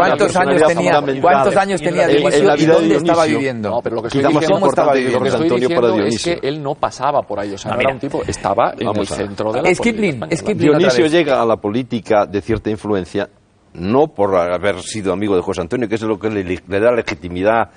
[0.00, 1.20] ¿Cuántos años tenía?
[1.20, 3.38] ¿Cuántos años tenía En- en Dionisio la y vida de dónde estaba Dionisio.
[3.38, 3.70] viviendo?
[3.70, 5.18] No, pero lo que Quizá estoy más diciendo, ¿Cómo estaba viviendo?
[5.18, 6.40] lo que José estoy Antonio para diciendo es Dionisio.
[6.40, 8.86] que él no pasaba por ahí, o sea, No, no, era un tipo, estaba en
[8.86, 10.52] Vamos el centro de la Es Kipling, política es española.
[10.54, 10.68] Kipling.
[10.76, 13.28] otra Dionisio llega a la política de cierta influencia
[13.74, 16.90] no por haber sido amigo de José Antonio, que es lo que le, le da
[16.92, 17.68] legitimidad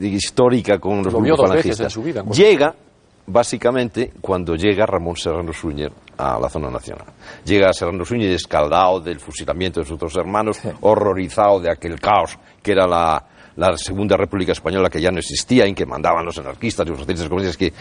[0.00, 1.86] histórica con los Lo vio grupos dos veces falangistas.
[1.86, 2.74] en su vida, en Llega
[3.26, 7.06] básicamente cuando llega Ramón Serrano Suñer a la zona nacional.
[7.44, 12.72] Llega Serrano Suñer escaldado del fusilamiento de sus dos hermanos, horrorizado de aquel caos que
[12.72, 13.24] era la,
[13.56, 16.98] la Segunda República Española que ya no existía, en que mandaban los anarquistas y los
[16.98, 17.72] socialistas comunistas, que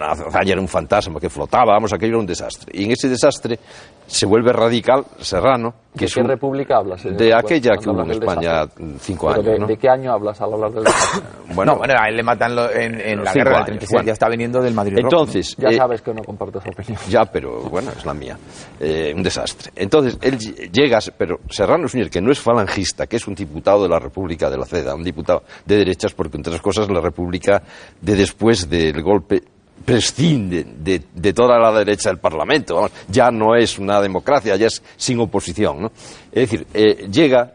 [0.00, 2.70] Azaña era un fantasma que flotaba, vamos, aquello era un desastre.
[2.78, 3.58] Y en ese desastre
[4.06, 7.02] se vuelve radical Serrano, que ¿De es qué un- república hablas?
[7.04, 8.86] de cuando aquella que hubo en España desastre?
[8.98, 9.66] cinco años, de, ¿no?
[9.68, 10.84] ¿De qué año hablas al hablar del?
[11.54, 13.90] Bueno, no, bueno, a él le matan lo- en, en la guerra del años, 36,
[13.92, 14.06] bueno.
[14.06, 14.98] ya está viniendo del Madrid.
[14.98, 16.98] entonces, Ya eh, sabes que no comparto esa opinión.
[17.08, 18.36] Ya, pero bueno, es la mía.
[18.80, 19.70] Eh, un desastre.
[19.76, 23.82] Entonces, él ll- llega, pero Serrano Suñer, que no es falangista, que es un diputado
[23.84, 27.00] de la República de la CEDA, un diputado de derechas, porque entre otras cosas la
[27.00, 27.62] República
[28.00, 29.42] de después del golpe
[29.84, 32.90] prescinde de, toda la derecha del Parlamento.
[33.08, 35.90] Ya no es una democracia, ya es sin oposición.
[36.32, 37.52] Es decir, eh, llega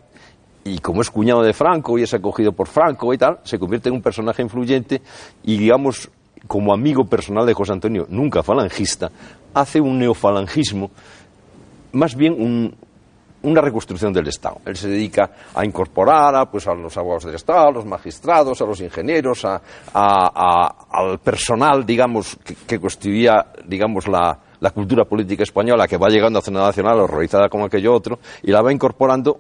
[0.64, 3.90] y como es cuñado de Franco y es acogido por Franco y tal, se convierte
[3.90, 5.02] en un personaje influyente
[5.44, 6.10] y, digamos,
[6.48, 9.10] como amigo personal de José Antonio, nunca falangista,
[9.54, 10.92] hace un neofalangismo,
[11.94, 12.76] más bien un-
[13.44, 14.58] una reconstrucción del Estado.
[14.66, 18.62] Él se dedica a incorporar a, pues, a los abogados del Estado, a los magistrados,
[18.62, 19.62] a los ingenieros, a-
[19.94, 26.10] a- al personal, digamos, que, que constituía, digamos, la, la cultura política española que va
[26.10, 29.40] llegando a Zona Nacional horrorizada con aquello otro, y la va incorporando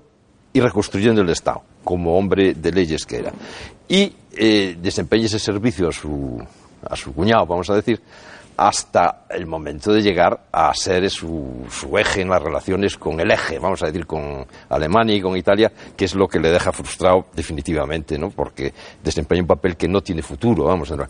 [0.53, 3.31] y reconstruyendo el Estado, como hombre de leyes que era.
[3.87, 6.41] Y eh, desempeña ese servicio a su,
[6.89, 8.01] a su cuñado, vamos a decir,
[8.59, 13.31] hasta el momento de llegar a ser su, su eje en las relaciones con el
[13.31, 16.73] eje, vamos a decir, con Alemania y con Italia, que es lo que le deja
[16.73, 18.31] frustrado definitivamente, ¿no?
[18.31, 21.07] porque desempeña un papel que no tiene futuro, vamos a.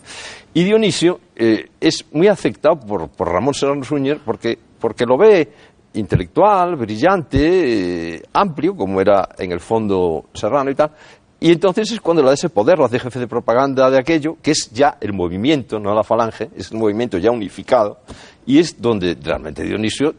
[0.54, 5.48] Y Dionisio eh, es muy afectado por, por Ramón Serrano Suñer porque, porque lo ve
[5.94, 10.92] intelectual, brillante, eh, amplio, como era en el fondo Serrano y tal,
[11.40, 14.36] y entonces es cuando le da ese poder, lo hace jefe de propaganda de aquello,
[14.42, 17.98] que es ya el movimiento, no la falange, es el movimiento ya unificado,
[18.44, 20.14] y es donde realmente Dionisio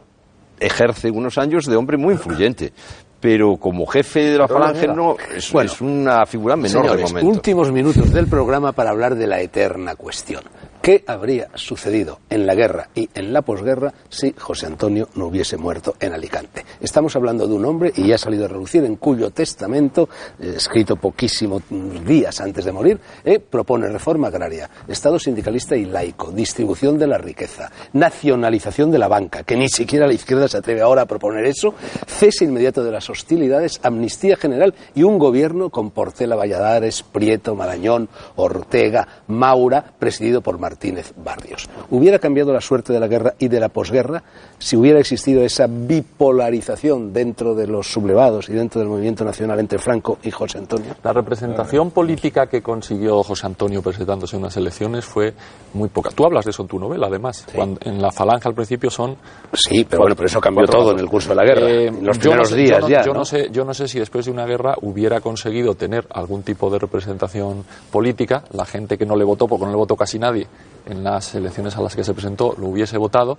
[0.59, 2.73] ejerce unos años de hombre muy influyente.
[3.19, 7.29] Pero como jefe de la falange no es, Bueno, es una figura menor de momento.
[7.29, 10.41] últimos minutos del programa para hablar de la eterna cuestión.
[10.81, 15.55] ¿Qué habría sucedido en la guerra y en la posguerra si José Antonio no hubiese
[15.55, 16.65] muerto en Alicante?
[16.79, 20.09] Estamos hablando de un hombre, y ya ha salido a relucir, en cuyo testamento,
[20.39, 21.61] eh, escrito poquísimos
[22.03, 27.19] días antes de morir, eh, propone reforma agraria, Estado sindicalista y laico, distribución de la
[27.19, 31.45] riqueza, nacionalización de la banca, que ni siquiera la izquierda se atreve ahora a proponer
[31.45, 31.75] eso,
[32.07, 38.09] cese inmediato de las hostilidades, amnistía general y un gobierno con Porcela Valladares, Prieto, Marañón,
[38.35, 41.67] Ortega, Maura, presidido por Martínez Barrios.
[41.89, 44.23] ¿Hubiera cambiado la suerte de la guerra y de la posguerra
[44.57, 49.79] si hubiera existido esa bipolarización dentro de los sublevados y dentro del movimiento nacional entre
[49.79, 50.95] Franco y José Antonio?
[51.03, 55.33] La representación política que consiguió José Antonio presentándose en unas elecciones fue
[55.73, 56.09] muy poca.
[56.11, 57.45] Tú hablas de eso en tu novela, además.
[57.53, 59.17] Cuando- en la falange al principio son
[59.53, 62.05] Sí, pero bueno, pero eso cambió todo en el curso de la guerra, Eh, en
[62.05, 63.01] los yo primeros no sé- días yo no, ya.
[63.03, 63.19] Yo ¿no?
[63.19, 66.69] no sé, yo no sé si después de una guerra hubiera conseguido tener algún tipo
[66.69, 68.43] de representación política.
[68.53, 70.47] La gente que no le votó, porque no le votó casi nadie
[70.85, 73.37] en las elecciones a las que se presentó, lo hubiese votado.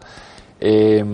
[0.61, 1.05] Eh,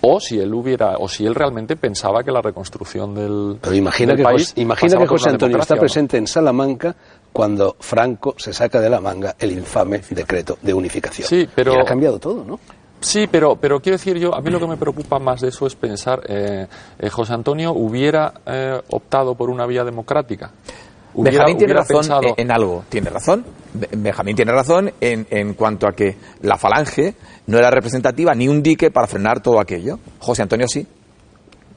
[0.00, 4.10] o si él hubiera, o si él realmente pensaba que la reconstrucción del, Pero imagina
[4.12, 6.94] del que, país José, imagina que José Antonio está presente en Salamanca
[7.32, 11.26] cuando Franco se saca de la manga el infame decreto de unificación.
[11.26, 12.60] Sí, pero- Y ha cambiado todo, ¿no?
[13.00, 15.66] Sí, pero, pero quiero decir yo, a mí lo que me preocupa más de eso
[15.68, 16.66] es pensar, eh,
[16.98, 20.50] eh, José Antonio hubiera eh, optado por una vía democrática.
[21.20, 22.84] Hubiera- Benjamín tiene razón pensado- en algo.
[22.88, 23.44] Tiene razón.
[23.74, 27.14] Be- Benjamín tiene razón en, en cuanto a que la falange
[27.46, 29.98] no era representativa ni un dique para frenar todo aquello.
[30.20, 30.86] José Antonio sí.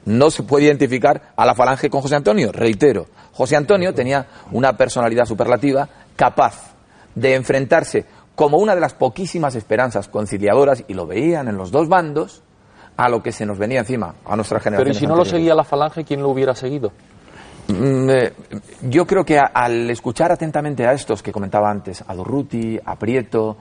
[0.04, 2.50] No se puede identificar a la falange con José Antonio.
[2.52, 6.74] Reitero, José Antonio tenía una personalidad superlativa capaz
[7.14, 11.88] de enfrentarse como una de las poquísimas esperanzas conciliadoras, y lo veían en los dos
[11.88, 12.42] bandos,
[12.96, 14.84] a lo que se nos venía encima, a nuestra generación.
[14.88, 16.92] Pero ¿y si no lo seguía la falange, quién lo hubiera seguido?
[17.72, 18.32] Mm, eh,
[18.82, 22.96] yo creo que a- al escuchar atentamente a estos que comentaba antes, a Durruti, a
[22.96, 23.56] Prieto,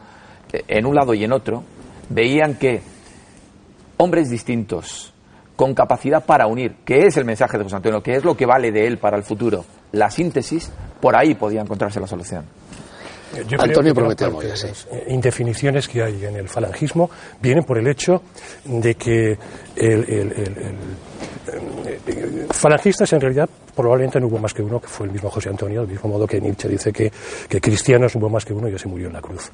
[0.51, 1.64] eh, en un lado y en otro,
[2.09, 2.82] veían que
[3.97, 5.14] hombres distintos,
[5.55, 8.45] con capacidad para unir, que es el mensaje de José Antonio, que es lo que
[8.47, 12.45] vale de él para el futuro, la síntesis, por ahí podía encontrarse la solución.
[13.47, 14.68] Yo creo Antonio Prometeo Moya, sí.
[14.68, 17.09] las, eh, indefiniciones que hay en el falangismo
[17.41, 18.24] vienen por el hecho
[18.66, 19.38] de que
[19.78, 20.76] el, el- el- el- eh,
[22.51, 25.82] falangistas en realidad probablemente no hubo más que uno, que fue el mismo José Antonio,
[25.82, 27.11] del mismo modo que Nietzsche dice que,
[27.47, 29.51] que cristianos no hubo más que uno y se murió en la cruz.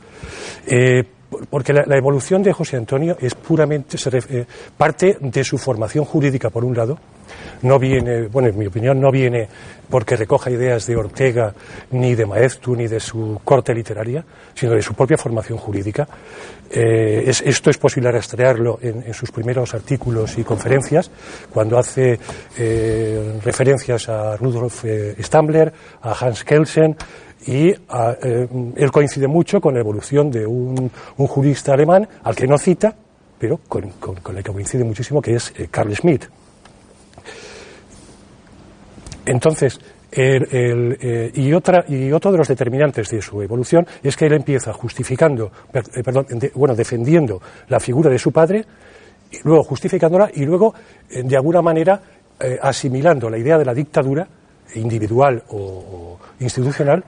[0.66, 4.46] Eh, por- porque la, evolución de José Antonio es puramente se eh,
[4.78, 6.98] parte de su formación jurídica por un lado
[7.64, 9.50] no viene bueno en mi opinión no viene
[9.90, 11.54] porque recoja ideas de Ortega
[11.92, 14.24] ni de Maeztu ni de su corte literaria
[14.56, 16.08] sino de su propia formación jurídica
[16.70, 21.10] Eh, es- esto es posible rastrearlo en, sus primeros artículos y conferencias
[21.54, 22.20] cuando hace
[22.58, 26.96] eh, referencias a Rudolf eh, Stambler a Hans Kelsen
[27.46, 32.58] y eh, él coincide mucho con la evolución de un, jurista alemán al que no
[32.58, 32.94] cita,
[33.40, 36.26] pero con, con- el que coincide muchísimo, que es Carl Schmitt.
[39.26, 39.80] Entonces,
[40.20, 44.74] eh, y, otra, y otro de los determinantes de su evolución es que él empieza
[44.74, 47.40] justificando, eh, perdón, bueno, defendiendo
[47.70, 48.66] la figura de su padre,
[49.32, 50.74] y luego justificándola y luego,
[51.10, 52.02] eh, de alguna manera,
[52.62, 54.28] asimilando la idea de la dictadura
[54.76, 57.04] individual o, institucional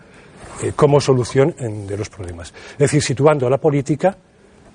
[0.75, 1.53] como solución
[1.87, 2.51] de los problemas.
[2.71, 4.17] Es decir, situando a la política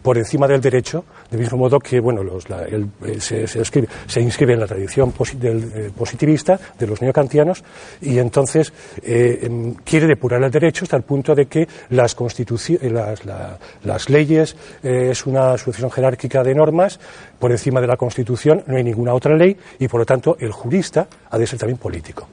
[0.05, 2.91] por encima del derecho, del mismo modo que bueno, los- la- el-
[3.23, 7.65] se, escribe- se inscribe en la tradición posi- del, eh, positivista de los neocantianos
[8.03, 8.71] y entonces
[9.03, 13.59] eh, em, quiere depurar el derecho hasta el punto de que las, eh, las, la-
[13.85, 17.01] las leyes es una sucesión jerárquica de normas,
[17.39, 20.53] por encima de la Constitución no hay ninguna otra ley y por lo tanto el
[20.53, 22.29] jurista ha de ser también político.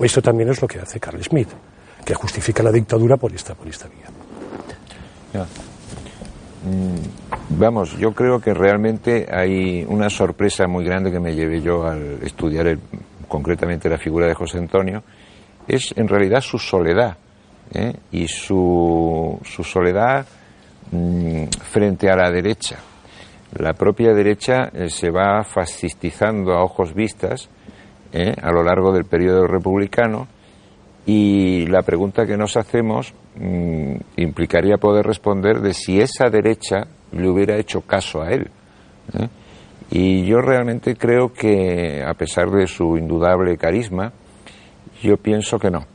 [0.00, 1.48] Esto también es lo que hace Carl Schmitt,
[2.04, 3.54] que justifica la dictadura por esta,
[3.88, 5.46] vía.
[6.66, 11.84] Mm, Vamos, yo creo que realmente hay una sorpresa muy grande que me llevé yo
[11.86, 12.80] al estudiar el-
[13.28, 15.02] concretamente la figura de José Antonio,
[15.68, 17.16] es en realidad su soledad,
[17.72, 17.92] ¿eh?
[18.10, 20.26] y su, su soledad
[20.90, 22.78] mm, frente a la derecha.
[23.58, 27.48] La propia derecha eh, se va fascistizando a ojos vistas
[28.12, 28.34] ¿eh?
[28.42, 30.26] a lo largo del periodo republicano
[31.06, 37.28] y la pregunta que nos hacemos mm, implicaría poder responder de si esa derecha le
[37.28, 38.50] hubiera hecho caso a él.
[39.16, 39.28] ¿eh?
[39.90, 44.12] Y yo realmente creo que, a pesar de su indudable carisma,
[45.00, 45.86] yo pienso que no.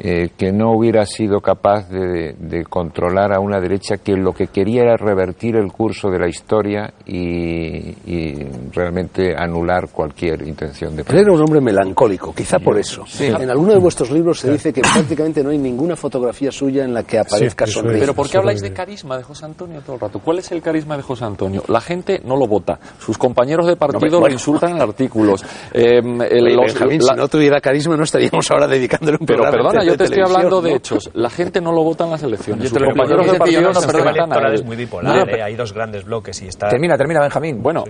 [0.00, 4.46] Eh, que no hubiera sido capaz de, de controlar a una derecha que lo que
[4.46, 11.02] quería era revertir el curso de la historia y, y realmente anular cualquier intención de
[11.08, 13.04] Él era un hombre melancólico, quizá por eso.
[13.20, 16.94] En alguno de vuestros libros se dice que prácticamente no hay ninguna fotografía suya en
[16.94, 17.72] la que aparezca es.
[17.72, 18.00] sonriendo.
[18.00, 20.20] Pero ¿por qué habláis de carisma de José Antonio todo el rato?
[20.20, 21.62] ¿Cuál es el carisma de José Antonio?
[21.68, 22.78] La gente no lo vota.
[22.98, 25.42] Sus compañeros de partido lo insultan en artículos.
[25.72, 26.02] Eh, el-
[26.46, 29.84] Oye, los- Benjamín, la- si no tuviera carisma no estaríamos ahora dedicándole un Pero perdona,
[29.88, 30.76] yo te estoy hablando de ¿no?
[30.76, 31.10] hechos.
[31.14, 32.64] La gente no lo vota en las elecciones.
[32.64, 33.32] Yo Sus te lo compañeros explico.
[33.32, 33.86] de partido no no, se
[34.46, 34.54] a él.
[34.54, 35.42] es muy No, bipolar, pero- ¿eh?
[35.42, 36.68] hay dos grandes bloques y está...
[36.68, 37.62] Termina, termina, Benjamín.
[37.62, 37.84] Bueno,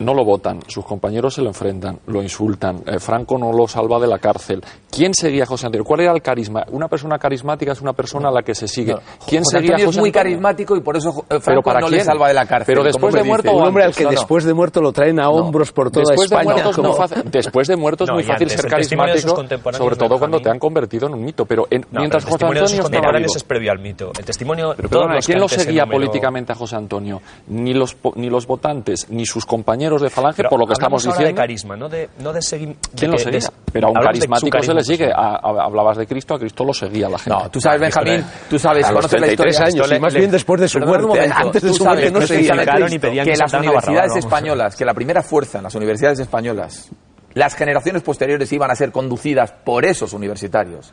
[0.00, 3.98] no lo votan, sus compañeros se lo enfrentan, lo insultan, eh, Franco no lo salva
[4.00, 4.62] de la cárcel.
[4.90, 5.84] ¿Quién seguía a José Antonio?
[5.84, 6.64] ¿Cuál era el carisma?
[6.72, 8.94] Una persona carismática es una persona a la que se sigue.
[9.26, 10.12] ¿Quién José seguía a José es muy Antonio?
[10.12, 12.06] carismático y por eso eh, ¿Pero Franco para no le quién?
[12.06, 12.66] salva de la cárcel.
[12.66, 14.16] Pero después de muerto Un hombre al que no, no.
[14.16, 16.52] después de muerto lo traen a hombros por toda Después de España.
[16.52, 18.70] muerto es muy como- fácil, después de muerto es No, muy fácil antes, ser de
[18.70, 21.44] carismático, sobre todo cuando te han convertido en un mito.
[21.44, 23.36] Pero en- No, mientras pero el José testimonio de sus Antonio estaba contemporáneos vivo.
[23.36, 24.12] es previo al mito.
[24.18, 24.72] El testimonio...
[24.76, 27.20] Pero todos perdona, los ¿quién lo seguía políticamente a José Antonio?
[27.48, 31.04] Ni los, ni los votantes, ni sus compañeros de Falange, Pero por lo que estamos
[31.06, 31.36] ahora diciendo.
[31.36, 32.76] de carisma, no de, no de seguir...
[32.94, 33.40] ¿Quién de lo que- seguía?
[33.40, 35.12] de- Pero a un carismático se le carisma, sigue.
[35.12, 37.38] A- a- hablabas de Cristo, a Cristo lo seguía la gente.
[37.42, 39.74] No, tú sabes, Benjamín, tú sabes, A los conoces la 33 historia.
[39.84, 41.06] años, y más le- bien después de su muerte.
[41.06, 43.54] momento, Antes de tú su sabes muerte no que se y pedían que que las
[43.54, 46.90] universidades españolas, que la primera fuerza en las universidades españolas,
[47.34, 50.92] las generaciones posteriores iban a ser conducidas por esos universitarios,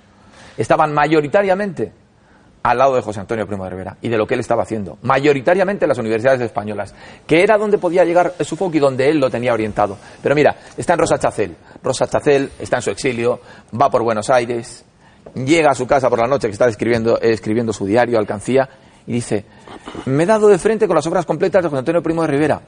[0.57, 1.91] estaban mayoritariamente
[2.67, 4.97] al lado de José Antonio Primo de Rivera y de lo que él estaba haciendo,
[5.01, 6.93] mayoritariamente en las universidades españolas,
[7.25, 9.97] que era donde podía llegar Sufoc y donde él lo tenía orientado.
[10.21, 13.39] Pero mira, está en Rosa Chacel, Rosa Chacel está en su exilio,
[13.79, 14.83] va por Buenos Aires,
[15.33, 18.67] llega a su casa por la noche que está escribiendo, escribiendo su diario, Alcancía,
[19.05, 19.45] y dice,
[20.05, 22.61] me he dado de frente con las obras completas de José Antonio Primo de Rivera,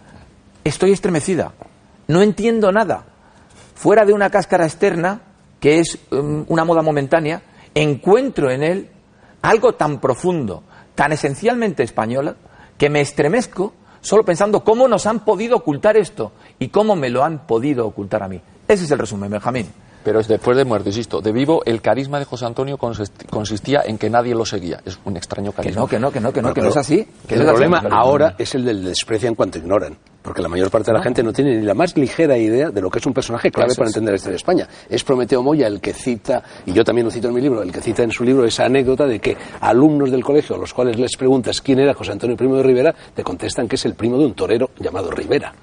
[0.63, 1.51] estoy estremecida,
[2.07, 3.03] no entiendo nada,
[3.75, 5.23] fuera de una cáscara externa,
[5.59, 7.41] que es um, una moda momentánea,
[7.75, 8.89] encuentro en él
[9.41, 10.63] algo tan profundo,
[10.95, 12.35] tan esencialmente española,
[12.77, 17.23] que me estremezco solo pensando cómo nos han podido ocultar esto y cómo me lo
[17.23, 18.41] han podido ocultar a mí.
[18.67, 19.67] Ese es el resumen, Benjamín.
[20.09, 21.21] Pero es después de muerto, insisto.
[21.21, 24.81] De vivo, el carisma de José Antonio consist- consistía en que nadie lo seguía.
[24.83, 25.81] Es un extraño Que carisma.
[25.81, 27.07] no, que no, que no, que no, que no es así.
[27.27, 29.95] Que El problema ahora es el del desprecio en cuanto ignoran.
[30.23, 32.81] porque la mayor parte de la gente no tiene ni la más ligera idea de
[32.81, 34.67] lo que es un personaje clave para entender la historia de España.
[34.89, 37.71] Es Prometeo Moya el que cita, y yo también lo cito en mi libro, el
[37.71, 40.97] que cita en su libro esa anécdota de que alumnos del colegio a los cuales
[40.97, 44.17] les preguntas quién era José Antonio Primo de Rivera, te contestan que es el primo
[44.17, 45.53] de un torero llamado Rivera.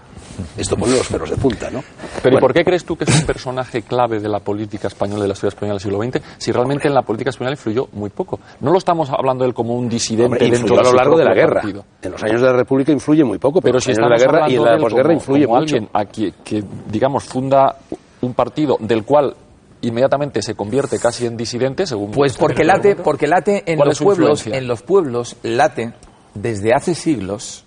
[0.57, 1.83] Esto pone los pelos de punta, ¿no?
[2.23, 5.23] Pero ¿y por qué crees tú que es un personaje clave de la política española,
[5.23, 8.11] de la historia española del siglo XX, si realmente en la política española influyó muy
[8.11, 8.39] poco?
[8.61, 11.25] No lo estamos hablando de él como un disidente Hombre, dentro a lo largo de
[11.25, 11.61] la guerra.
[11.63, 11.85] partido.
[12.03, 14.19] En los años de la República influye muy poco, pero, Pero en si estamos la
[14.19, 15.77] guerra y en la posguerra influye como mucho.
[15.77, 17.77] alguien a que, que, digamos, funda
[18.23, 19.35] un partido del cual
[19.83, 22.11] inmediatamente se convierte casi en disidente, según...
[22.11, 24.59] Pues porque el late, porque late en ¿Cuál los pueblos, influencia?
[24.59, 25.93] en los pueblos late
[26.35, 27.65] desde hace siglos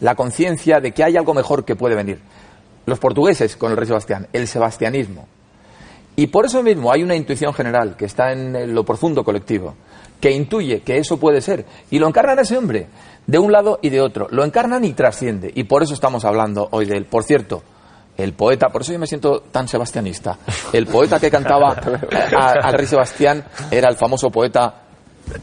[0.00, 2.20] la conciencia de que hay algo mejor que puede venir.
[2.86, 5.26] Los portugueses con el rey Sebastián, el sebastianismo.
[6.16, 9.74] Y por eso mismo hay una intuición general que está en lo profundo colectivo,
[10.20, 11.64] que intuye que eso puede ser.
[11.90, 12.88] Y lo encarnan ese hombre,
[13.26, 14.26] de un lado y de otro.
[14.30, 15.50] Lo encarnan y trasciende.
[15.54, 17.04] Y por eso estamos hablando hoy de él.
[17.06, 17.62] Por cierto,
[18.18, 20.36] el poeta, por eso yo me siento tan sebastianista.
[20.72, 21.70] El poeta que cantaba
[22.36, 24.74] a- al rey Sebastián era el famoso poeta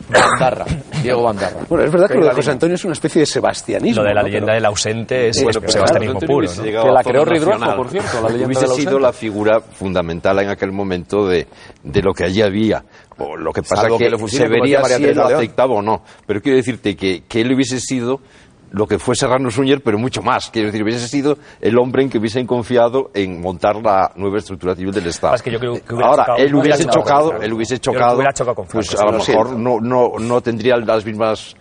[0.10, 0.66] Bandarra,
[1.02, 1.60] Diego Bandarra.
[1.70, 4.02] Bueno, es verdad que lo de la José Antonio es una especie de sebastianismo.
[4.04, 4.28] Lo de la ¿no?
[4.28, 6.48] leyenda Pero- del ausente es bueno, sebastianismo Antonio puro.
[6.56, 6.64] ¿no?
[6.64, 10.72] Que la creó Ridruejo, por cierto, la leyenda Hubiese sido la figura fundamental en aquel
[10.72, 11.48] momento de,
[11.84, 12.84] de lo que allí había.
[13.20, 15.82] O lo que pasa Salvo que, que lo se vería si él lo aceptaba o
[15.82, 16.04] no.
[16.26, 18.22] Pero quiero decirte que, que él hubiese sido
[18.72, 20.50] lo que fue Serrano Suñer, pero mucho más.
[20.50, 24.76] Quiero decir, hubiese sido el hombre en que hubiesen confiado en montar la nueva estructura
[24.76, 25.36] civil del Estado.
[25.36, 28.16] Es que yo creo que hubiera Ahora, chocado- él hubiese hubiera chocado él hubiese chocado,
[28.18, 31.56] hubiera chocado con pues a lo lo mejor no, no, no tendría las mismas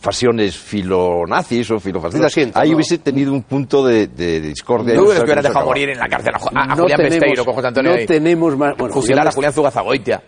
[0.00, 2.32] pasiones filonazis o Lo filofascistas.
[2.32, 2.76] siento, Ahí no.
[2.76, 4.94] hubiese tenido un punto de, de discordia.
[4.94, 6.96] ¿Tú y crees no se dejado morir en la cárcel a, Ju- a no Julián
[6.98, 8.06] tenemos- Besteiro con José Antonio no ahí?
[8.06, 10.22] tenemos más, bueno, Fusilar a Julián Julián Zugazagoitia.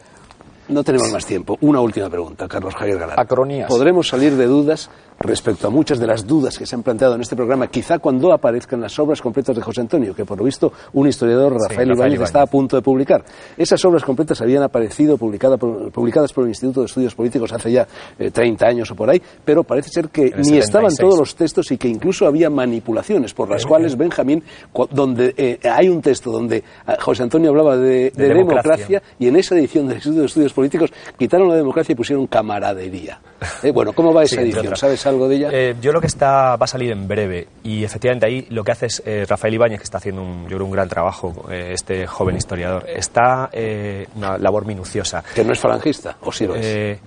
[0.68, 1.56] No tenemos más tiempo.
[1.60, 3.18] Una última pregunta, Carlos Javier Galán.
[3.20, 3.68] Acronías.
[3.68, 7.22] ¿Podremos salir de dudas respecto a muchas de las dudas que se han planteado en
[7.22, 10.70] este programa, quizá cuando aparezcan las obras completas de José Antonio, que por lo visto
[10.92, 12.20] un historiador, Rafael, Rafael Ibáñez, Ibáñez.
[12.28, 13.24] está a punto de publicar?
[13.56, 17.72] Esas obras completas habían aparecido publicada por- publicadas por el Instituto de Estudios Políticos hace
[17.72, 17.86] ya
[18.18, 20.98] eh, 30 años o por ahí, pero parece ser que ni estaban 76.
[21.00, 24.42] todos los textos y que incluso había manipulaciones por las cuales Benjamín,
[24.90, 29.00] donde eh, hay un texto donde ah, José Antonio hablaba de, de De democracia.
[29.00, 32.26] democracia y en esa edición del Instituto de Estudios Políticos quitaron la democracia y pusieron
[32.26, 33.20] camaradería.
[33.62, 34.74] Eh, bueno, ¿cómo va esa Sí, edición?
[34.76, 35.48] ¿Sabes algo de ella?
[35.52, 38.72] Eh, yo creo que está, va a salir en breve y efectivamente ahí lo que
[38.72, 42.06] hace es eh, Rafael Ibáñez, que está haciendo un, yo creo un gran trabajo, este
[42.06, 45.22] joven historiador, está eh, una labor minuciosa.
[45.34, 46.98] que no es falangista, o sí lo es.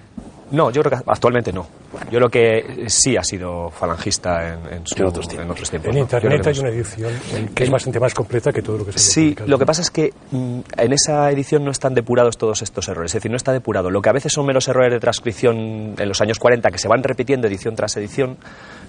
[0.52, 1.68] Eh, no, yo creo que actualmente no.
[2.12, 5.46] Yo creo que sí ha sido falangista en, en su- En otros tiempos.
[5.46, 6.02] en otros tiempos, En ¿no?
[6.02, 7.12] Internet hay una edición
[7.56, 9.82] que es bastante más completa que todo lo que se ha Sí, lo que pasa
[9.82, 13.12] es que mm, en esa edición no están depurados todos estos errores.
[13.12, 13.90] Es decir, no está depurado.
[13.90, 16.88] Lo que a veces son meros errores de transcripción en los años 40 que se
[16.88, 18.38] van repitiendo edición tras edición,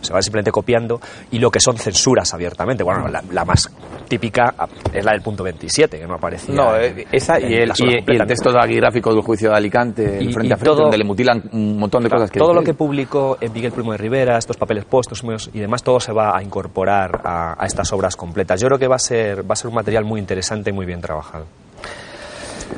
[0.00, 1.00] se van simplemente copiando,
[1.30, 2.82] y lo que son censuras abiertamente.
[2.82, 3.70] Bueno, la, la más
[4.08, 6.54] típica ah, es la del punto 27, que no aparecía.
[6.54, 10.18] No, en- eh, esa y el, y, y el texto gráfico del juicio de Alicante,
[10.20, 12.62] Y- frente a frente, todo- donde le mutilan un montón de cosas que todo lo
[12.62, 16.36] que publicó eh, Miguel Primo de Rivera, estos papeles póstumos y demás, todo se va
[16.36, 18.60] a incorporar a, a estas obras completas.
[18.60, 20.86] Yo creo que va a ser va a ser un material muy interesante y muy
[20.86, 21.44] bien trabajado.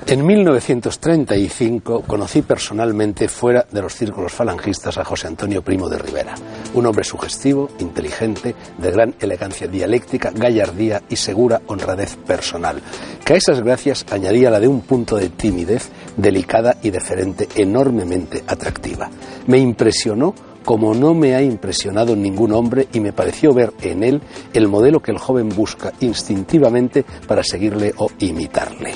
[0.07, 6.35] En 1935 conocí personalmente fuera de los círculos falangistas a José Antonio Primo de Rivera,
[6.75, 12.83] un hombre sugestivo, inteligente, de gran elegancia dialéctica, gallardía y segura honradez personal,
[13.25, 18.43] que a esas gracias añadía la de un punto de timidez delicada y deferente enormemente
[18.47, 19.09] atractiva.
[19.47, 24.21] Me impresionó como no me ha impresionado ningún hombre y me pareció ver en él
[24.53, 28.95] el modelo que el joven busca instintivamente para seguirle o imitarle.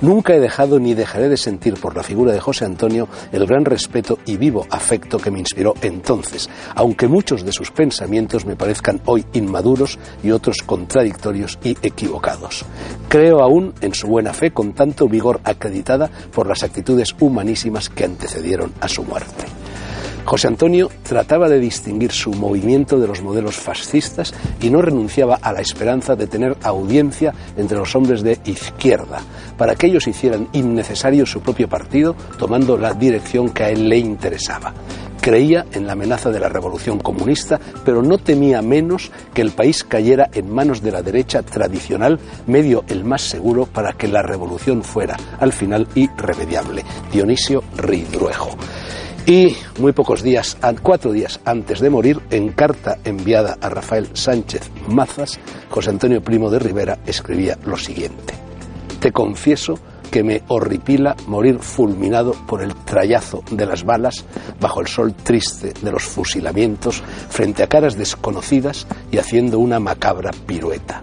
[0.00, 3.64] Nunca he dejado ni dejaré de sentir por la figura de José Antonio el gran
[3.64, 9.00] respeto y vivo afecto que me inspiró entonces, aunque muchos de sus pensamientos me parezcan
[9.06, 12.64] hoy inmaduros y otros contradictorios y equivocados.
[13.08, 18.04] Creo aún en su buena fe con tanto vigor acreditada por las actitudes humanísimas que
[18.04, 19.44] antecedieron a su muerte.
[20.26, 25.52] José Antonio trataba de distinguir su movimiento de los modelos fascistas y no renunciaba a
[25.52, 29.20] la esperanza de tener audiencia entre los hombres de izquierda,
[29.56, 33.98] para que ellos hicieran innecesario su propio partido, tomando la dirección que a él le
[33.98, 34.74] interesaba.
[35.20, 39.84] Creía en la amenaza de la revolución comunista, pero no temía menos que el país
[39.84, 44.82] cayera en manos de la derecha tradicional, medio el más seguro para que la revolución
[44.82, 46.84] fuera, al final, irremediable.
[47.12, 48.56] Dionisio Ridruejo.
[49.26, 54.70] Y muy pocos días, cuatro días antes de morir, en carta enviada a Rafael Sánchez
[54.86, 58.34] Mazas, José Antonio Primo de Rivera escribía lo siguiente.
[59.00, 59.80] Te confieso
[60.12, 64.24] que me horripila morir fulminado por el trayazo de las balas
[64.60, 70.30] bajo el sol triste de los fusilamientos frente a caras desconocidas y haciendo una macabra
[70.46, 71.02] pirueta.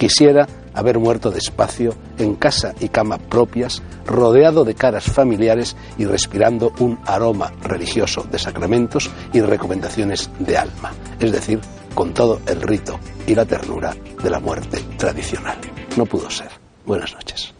[0.00, 6.72] Quisiera haber muerto despacio, en casa y cama propias, rodeado de caras familiares y respirando
[6.78, 11.60] un aroma religioso de sacramentos y recomendaciones de alma, es decir,
[11.94, 15.58] con todo el rito y la ternura de la muerte tradicional.
[15.98, 16.48] No pudo ser.
[16.86, 17.59] Buenas noches.